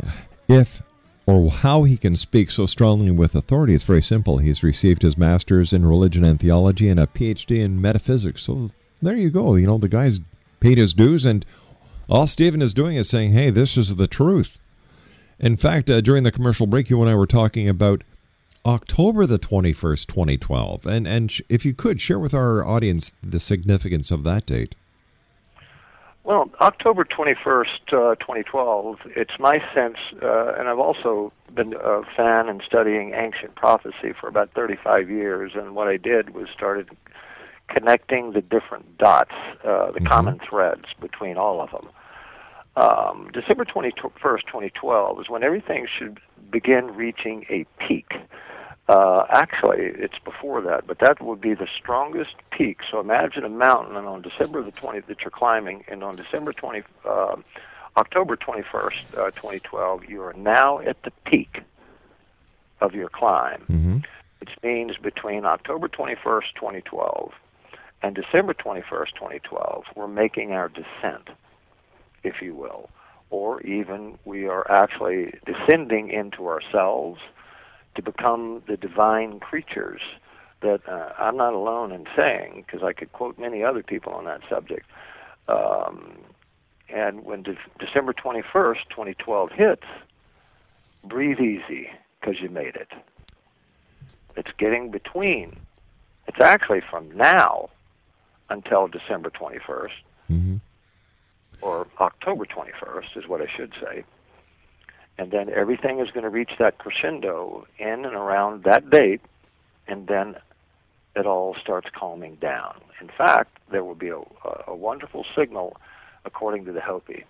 if 0.47 0.83
or 1.25 1.49
how 1.49 1.81
he 1.83 1.97
can 1.97 2.15
speak 2.15 2.51
so 2.51 2.67
strongly 2.67 3.09
with 3.09 3.33
authority, 3.33 3.73
it's 3.73 3.83
very 3.83 4.03
simple. 4.03 4.37
He's 4.37 4.61
received 4.61 5.01
his 5.01 5.17
master's 5.17 5.73
in 5.73 5.87
religion 5.87 6.23
and 6.23 6.39
theology 6.39 6.87
and 6.87 6.99
a 6.99 7.07
PhD 7.07 7.57
in 7.57 7.81
metaphysics. 7.81 8.43
So 8.43 8.69
there 9.01 9.17
you 9.17 9.31
go. 9.31 9.55
You 9.55 9.65
know, 9.65 9.79
the 9.79 9.89
guy's 9.89 10.21
paid 10.59 10.77
his 10.77 10.93
dues, 10.93 11.25
and 11.25 11.47
all 12.07 12.27
Steven 12.27 12.61
is 12.61 12.75
doing 12.75 12.95
is 12.95 13.09
saying, 13.09 13.31
hey, 13.31 13.49
this 13.49 13.75
is 13.75 13.95
the 13.95 14.07
truth. 14.07 14.59
In 15.39 15.57
fact, 15.57 15.89
uh, 15.89 15.99
during 15.99 16.21
the 16.21 16.31
commercial 16.31 16.67
break, 16.67 16.91
you 16.91 17.01
and 17.01 17.09
I 17.09 17.15
were 17.15 17.25
talking 17.25 17.67
about 17.67 18.03
October 18.67 19.25
the 19.25 19.39
21st, 19.39 20.07
2012. 20.07 20.85
And, 20.85 21.07
and 21.07 21.31
sh- 21.31 21.41
if 21.47 21.63
you 21.63 21.73
could, 21.73 22.01
share 22.01 22.19
with 22.19 22.33
our 22.33 22.65
audience 22.65 23.13
the 23.23 23.39
significance 23.39 24.11
of 24.11 24.25
that 24.25 24.45
date. 24.45 24.75
Well, 26.25 26.51
October 26.59 27.05
21st, 27.05 27.65
uh, 27.93 28.15
2012, 28.15 28.99
it's 29.15 29.31
my 29.39 29.63
sense, 29.73 29.95
uh, 30.21 30.55
and 30.57 30.67
I've 30.67 30.79
also 30.79 31.31
been 31.55 31.73
a 31.81 32.03
fan 32.17 32.49
and 32.49 32.61
studying 32.67 33.13
ancient 33.13 33.55
prophecy 33.55 34.11
for 34.19 34.27
about 34.27 34.51
35 34.51 35.09
years, 35.09 35.53
and 35.55 35.73
what 35.73 35.87
I 35.87 35.95
did 35.95 36.31
was 36.31 36.49
started 36.53 36.89
connecting 37.69 38.33
the 38.33 38.41
different 38.41 38.97
dots, 38.97 39.31
uh, 39.63 39.91
the 39.91 40.01
common 40.01 40.39
threads 40.39 40.83
between 40.99 41.37
all 41.37 41.61
of 41.61 41.71
them. 41.71 41.87
Um, 42.75 43.29
December 43.31 43.63
21st, 43.63 44.45
2012 44.47 45.21
is 45.21 45.29
when 45.29 45.43
everything 45.43 45.87
should 45.97 46.19
begin 46.51 46.93
reaching 46.93 47.45
a 47.49 47.65
peak. 47.79 48.11
Uh, 48.89 49.25
actually, 49.29 49.79
it's 49.79 50.17
before 50.23 50.61
that, 50.61 50.87
but 50.87 50.99
that 50.99 51.21
would 51.21 51.41
be 51.41 51.53
the 51.53 51.67
strongest 51.77 52.35
peak. 52.51 52.79
So 52.89 52.99
imagine 53.01 53.43
a 53.43 53.49
mountain, 53.49 53.97
and 53.97 54.07
on 54.07 54.21
December 54.21 54.63
the 54.63 54.71
20th 54.71 55.07
that 55.07 55.21
you're 55.21 55.29
climbing, 55.31 55.83
and 55.89 56.03
on 56.03 56.15
December 56.15 56.53
20, 56.53 56.83
uh, 57.03 57.35
October 57.97 58.37
21st, 58.37 59.17
uh, 59.17 59.31
2012, 59.31 60.05
you 60.05 60.21
are 60.21 60.33
now 60.33 60.79
at 60.79 61.01
the 61.03 61.11
peak 61.25 61.61
of 62.79 62.93
your 62.93 63.09
climb, 63.09 63.63
Mm-hmm. 63.69 63.97
which 64.39 64.51
means 64.63 64.95
between 64.97 65.43
October 65.45 65.89
21st, 65.89 66.53
2012, 66.55 67.33
and 68.03 68.15
December 68.15 68.53
21st, 68.53 69.13
2012, 69.15 69.83
we're 69.95 70.07
making 70.07 70.53
our 70.53 70.69
descent, 70.69 71.27
if 72.23 72.41
you 72.41 72.55
will, 72.55 72.89
or 73.31 73.59
even 73.63 74.17
we 74.23 74.47
are 74.47 74.69
actually 74.71 75.33
descending 75.45 76.09
into 76.09 76.47
ourselves 76.47 77.19
to 77.97 78.01
become 78.03 78.61
the 78.67 78.77
divine 78.77 79.39
creatures 79.39 80.01
that 80.61 80.87
uh, 80.87 81.11
I'm 81.19 81.35
not 81.35 81.53
alone 81.53 81.91
in 81.91 82.05
saying, 82.15 82.63
because 82.65 82.83
I 82.83 82.93
could 82.93 83.11
quote 83.11 83.37
many 83.37 83.63
other 83.63 83.83
people 83.83 84.13
on 84.13 84.25
that 84.25 84.41
subject. 84.49 84.85
Um, 85.47 86.13
and 86.89 87.25
when 87.25 87.43
de- 87.43 87.57
December 87.79 88.13
21st, 88.13 88.87
2012 88.89 89.51
hits, 89.51 89.83
breathe 91.03 91.39
easy 91.39 91.89
because 92.19 92.39
you 92.41 92.49
made 92.49 92.75
it. 92.75 92.87
It's 94.35 94.51
getting 94.57 94.91
between. 94.91 95.57
It's 96.27 96.39
actually 96.41 96.81
from 96.89 97.11
now 97.15 97.69
until 98.49 98.87
December 98.87 99.29
21st, 99.29 99.91
Mhm. 100.31 100.59
or 101.61 101.87
October 101.99 102.45
21st, 102.45 103.17
is 103.17 103.27
what 103.27 103.41
I 103.41 103.47
should 103.47 103.73
say. 103.81 104.03
And 105.17 105.31
then 105.31 105.49
everything 105.49 105.99
is 105.99 106.11
going 106.11 106.23
to 106.23 106.29
reach 106.29 106.51
that 106.59 106.77
crescendo 106.77 107.65
in 107.79 108.05
and 108.05 108.13
around 108.13 108.63
that 108.65 108.89
date, 108.89 109.21
and 109.87 110.07
then 110.07 110.35
it 111.15 111.25
all 111.25 111.55
starts 111.59 111.87
calming 111.97 112.35
down. 112.35 112.79
In 113.01 113.09
fact, 113.09 113.57
there 113.71 113.83
will 113.83 113.95
be 113.95 114.09
a, 114.09 114.21
a 114.67 114.75
wonderful 114.75 115.25
signal 115.35 115.75
according 116.25 116.65
to 116.65 116.71
the 116.71 116.81
Hopi. 116.81 117.25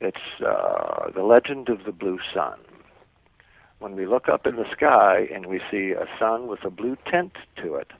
It's 0.00 0.42
uh, 0.44 1.10
the 1.14 1.22
legend 1.22 1.68
of 1.68 1.84
the 1.84 1.92
blue 1.92 2.18
sun. 2.34 2.58
When 3.78 3.94
we 3.94 4.06
look 4.06 4.28
up 4.28 4.46
in 4.46 4.56
the 4.56 4.70
sky 4.72 5.28
and 5.32 5.46
we 5.46 5.60
see 5.70 5.90
a 5.90 6.06
sun 6.18 6.46
with 6.46 6.64
a 6.64 6.70
blue 6.70 6.96
tint 7.10 7.32
to 7.62 7.74
it, 7.74 7.90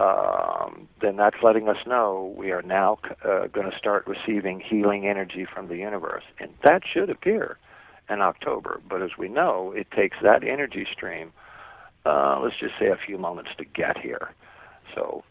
um, 0.00 0.88
then 1.02 1.16
that's 1.16 1.36
letting 1.42 1.68
us 1.68 1.76
know 1.86 2.32
we 2.36 2.52
are 2.52 2.62
now 2.62 2.98
uh, 3.22 3.48
going 3.48 3.70
to 3.70 3.76
start 3.76 4.06
receiving 4.06 4.60
healing 4.60 5.06
energy 5.06 5.44
from 5.44 5.68
the 5.68 5.76
universe. 5.76 6.24
And 6.38 6.50
that 6.64 6.82
should 6.90 7.10
appear 7.10 7.58
in 8.08 8.22
October. 8.22 8.80
But 8.88 9.02
as 9.02 9.10
we 9.18 9.28
know, 9.28 9.72
it 9.76 9.90
takes 9.90 10.16
that 10.22 10.42
energy 10.42 10.86
stream, 10.90 11.32
uh, 12.06 12.40
let's 12.42 12.58
just 12.58 12.74
say 12.80 12.86
a 12.86 12.96
few 12.96 13.18
moments 13.18 13.50
to 13.58 13.64
get 13.64 13.98
here. 13.98 14.30
So 14.94 15.22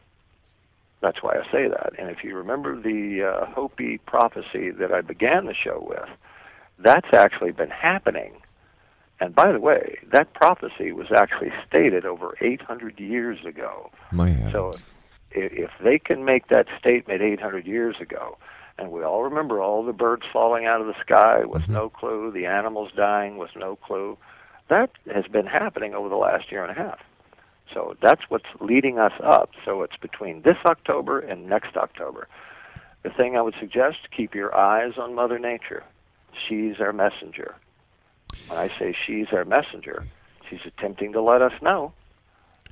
that's 1.02 1.24
why 1.24 1.34
I 1.34 1.52
say 1.52 1.68
that. 1.68 1.94
And 1.98 2.10
if 2.10 2.24
you 2.24 2.36
remember 2.36 2.80
the 2.80 3.24
uh, 3.24 3.46
Hopi 3.48 3.98
prophecy 4.06 4.70
that 4.70 4.92
I 4.94 5.02
began 5.02 5.46
the 5.46 5.56
show 5.56 5.84
with, 5.88 6.10
that's 6.78 7.08
actually 7.14 7.52
been 7.52 7.72
happening. 7.72 8.34
And 9.20 9.36
by 9.36 9.52
the 9.52 9.60
way, 9.60 9.98
that 10.12 10.34
prophecy 10.34 10.92
was 10.92 11.08
actually 11.16 11.52
stated 11.68 12.06
over 12.06 12.36
800 12.42 13.00
years 13.00 13.46
ago. 13.46 13.92
My 14.12 14.30
heavens. 14.30 14.52
So 14.52 14.70
if, 15.32 15.52
if 15.52 15.72
they 15.84 16.00
can 16.00 16.24
make 16.24 16.48
that 16.48 16.68
statement 16.78 17.22
800 17.22 17.68
years 17.68 17.98
ago, 18.00 18.38
and 18.78 18.92
we 18.92 19.04
all 19.04 19.24
remember 19.24 19.62
all 19.62 19.84
the 19.84 19.94
birds 19.94 20.24
falling 20.32 20.66
out 20.66 20.80
of 20.80 20.88
the 20.88 21.00
sky 21.02 21.44
with 21.44 21.64
mm-hmm. 21.64 21.74
no 21.74 21.90
clue, 21.90 22.32
the 22.32 22.46
animals 22.46 22.92
dying 22.96 23.38
with 23.38 23.52
no 23.56 23.76
clue, 23.76 24.18
that 24.70 24.92
has 25.14 25.26
been 25.26 25.46
happening 25.46 25.94
over 25.94 26.08
the 26.08 26.16
last 26.16 26.52
year 26.52 26.64
and 26.64 26.72
a 26.72 26.82
half. 26.82 27.00
So 27.74 27.96
that's 28.02 28.22
what's 28.30 28.46
leading 28.62 28.98
us 28.98 29.12
up. 29.24 29.52
So 29.66 29.84
it's 29.84 29.98
between 29.98 30.42
this 30.44 30.58
October 30.66 31.20
and 31.20 31.48
next 31.48 31.76
October. 31.76 32.28
The 33.04 33.10
thing 33.10 33.38
I 33.38 33.42
would 33.42 33.56
suggest 33.60 33.98
keep 34.16 34.34
your 34.34 34.56
eyes 34.56 34.94
on 34.98 35.14
Mother 35.14 35.40
Nature. 35.40 35.84
She's 36.48 36.80
our 36.80 36.94
messenger. 36.94 37.56
When 38.50 38.60
I 38.60 38.68
say 38.80 38.96
she's 39.06 39.28
our 39.32 39.46
messenger, 39.46 40.04
she's 40.50 40.60
attempting 40.66 41.14
to 41.14 41.22
let 41.22 41.42
us 41.42 41.54
know. 41.62 41.94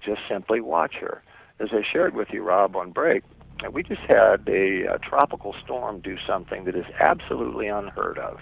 Just 0.01 0.21
simply 0.27 0.59
watch 0.59 0.95
her. 0.95 1.21
As 1.59 1.69
I 1.71 1.83
shared 1.91 2.15
with 2.15 2.29
you, 2.31 2.43
Rob, 2.43 2.75
on 2.75 2.91
break, 2.91 3.23
uh, 3.65 3.71
we 3.71 3.83
just 3.83 4.01
had 4.01 4.47
a, 4.47 4.83
a 4.83 4.99
tropical 4.99 5.55
storm 5.63 5.99
do 5.99 6.17
something 6.27 6.65
that 6.65 6.75
is 6.75 6.85
absolutely 6.99 7.67
unheard 7.67 8.17
of. 8.17 8.39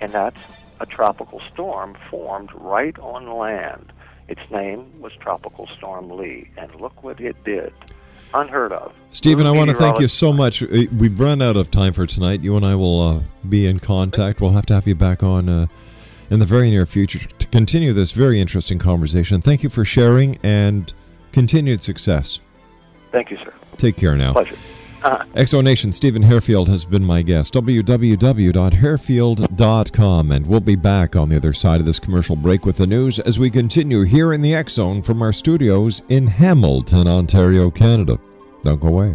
And 0.00 0.12
that's 0.12 0.38
a 0.80 0.86
tropical 0.86 1.40
storm 1.52 1.96
formed 2.10 2.50
right 2.54 2.98
on 2.98 3.30
land. 3.38 3.92
Its 4.28 4.40
name 4.50 5.00
was 5.00 5.12
Tropical 5.20 5.66
Storm 5.76 6.10
Lee, 6.10 6.50
and 6.56 6.74
look 6.80 7.02
what 7.02 7.20
it 7.20 7.36
did. 7.44 7.72
Unheard 8.32 8.72
of. 8.72 8.92
Steven, 9.10 9.46
I 9.46 9.50
want 9.50 9.70
to 9.70 9.76
thank 9.76 10.00
you 10.00 10.08
so 10.08 10.32
much. 10.32 10.62
Uh, 10.62 10.86
We've 10.96 11.20
run 11.20 11.40
out 11.42 11.56
of 11.56 11.70
time 11.70 11.92
for 11.92 12.06
tonight. 12.06 12.40
You 12.40 12.56
and 12.56 12.64
I 12.64 12.74
will 12.74 13.00
uh, 13.00 13.20
be 13.48 13.66
in 13.66 13.78
contact. 13.78 14.40
We'll 14.40 14.52
have 14.52 14.66
to 14.66 14.74
have 14.74 14.88
you 14.88 14.94
back 14.94 15.22
on 15.22 15.48
uh, 15.48 15.66
in 16.30 16.38
the 16.38 16.46
very 16.46 16.70
near 16.70 16.86
future 16.86 17.18
to 17.18 17.46
continue 17.48 17.92
this 17.92 18.12
very 18.12 18.40
interesting 18.40 18.78
conversation. 18.78 19.40
Thank 19.40 19.62
you 19.62 19.68
for 19.68 19.84
sharing 19.84 20.38
and 20.42 20.92
continued 21.32 21.82
success. 21.82 22.40
Thank 23.12 23.30
you, 23.30 23.36
sir. 23.38 23.52
Take 23.76 23.96
care 23.96 24.16
now. 24.16 24.32
Pleasure. 24.32 24.56
Uh-huh. 25.02 25.24
Exonation, 25.34 25.92
Steven 25.92 26.22
Hairfield 26.22 26.68
has 26.68 26.86
been 26.86 27.04
my 27.04 27.20
guest. 27.20 27.52
www.hairfield.com. 27.52 30.32
And 30.32 30.46
we'll 30.46 30.60
be 30.60 30.76
back 30.76 31.14
on 31.14 31.28
the 31.28 31.36
other 31.36 31.52
side 31.52 31.80
of 31.80 31.86
this 31.86 31.98
commercial 31.98 32.36
break 32.36 32.64
with 32.64 32.76
the 32.76 32.86
news 32.86 33.20
as 33.20 33.38
we 33.38 33.50
continue 33.50 34.04
here 34.04 34.32
in 34.32 34.40
the 34.40 34.64
Zone 34.68 35.02
from 35.02 35.20
our 35.20 35.32
studios 35.32 36.00
in 36.08 36.26
Hamilton, 36.26 37.06
Ontario, 37.06 37.70
Canada. 37.70 38.18
Don't 38.62 38.80
go 38.80 38.88
away. 38.88 39.14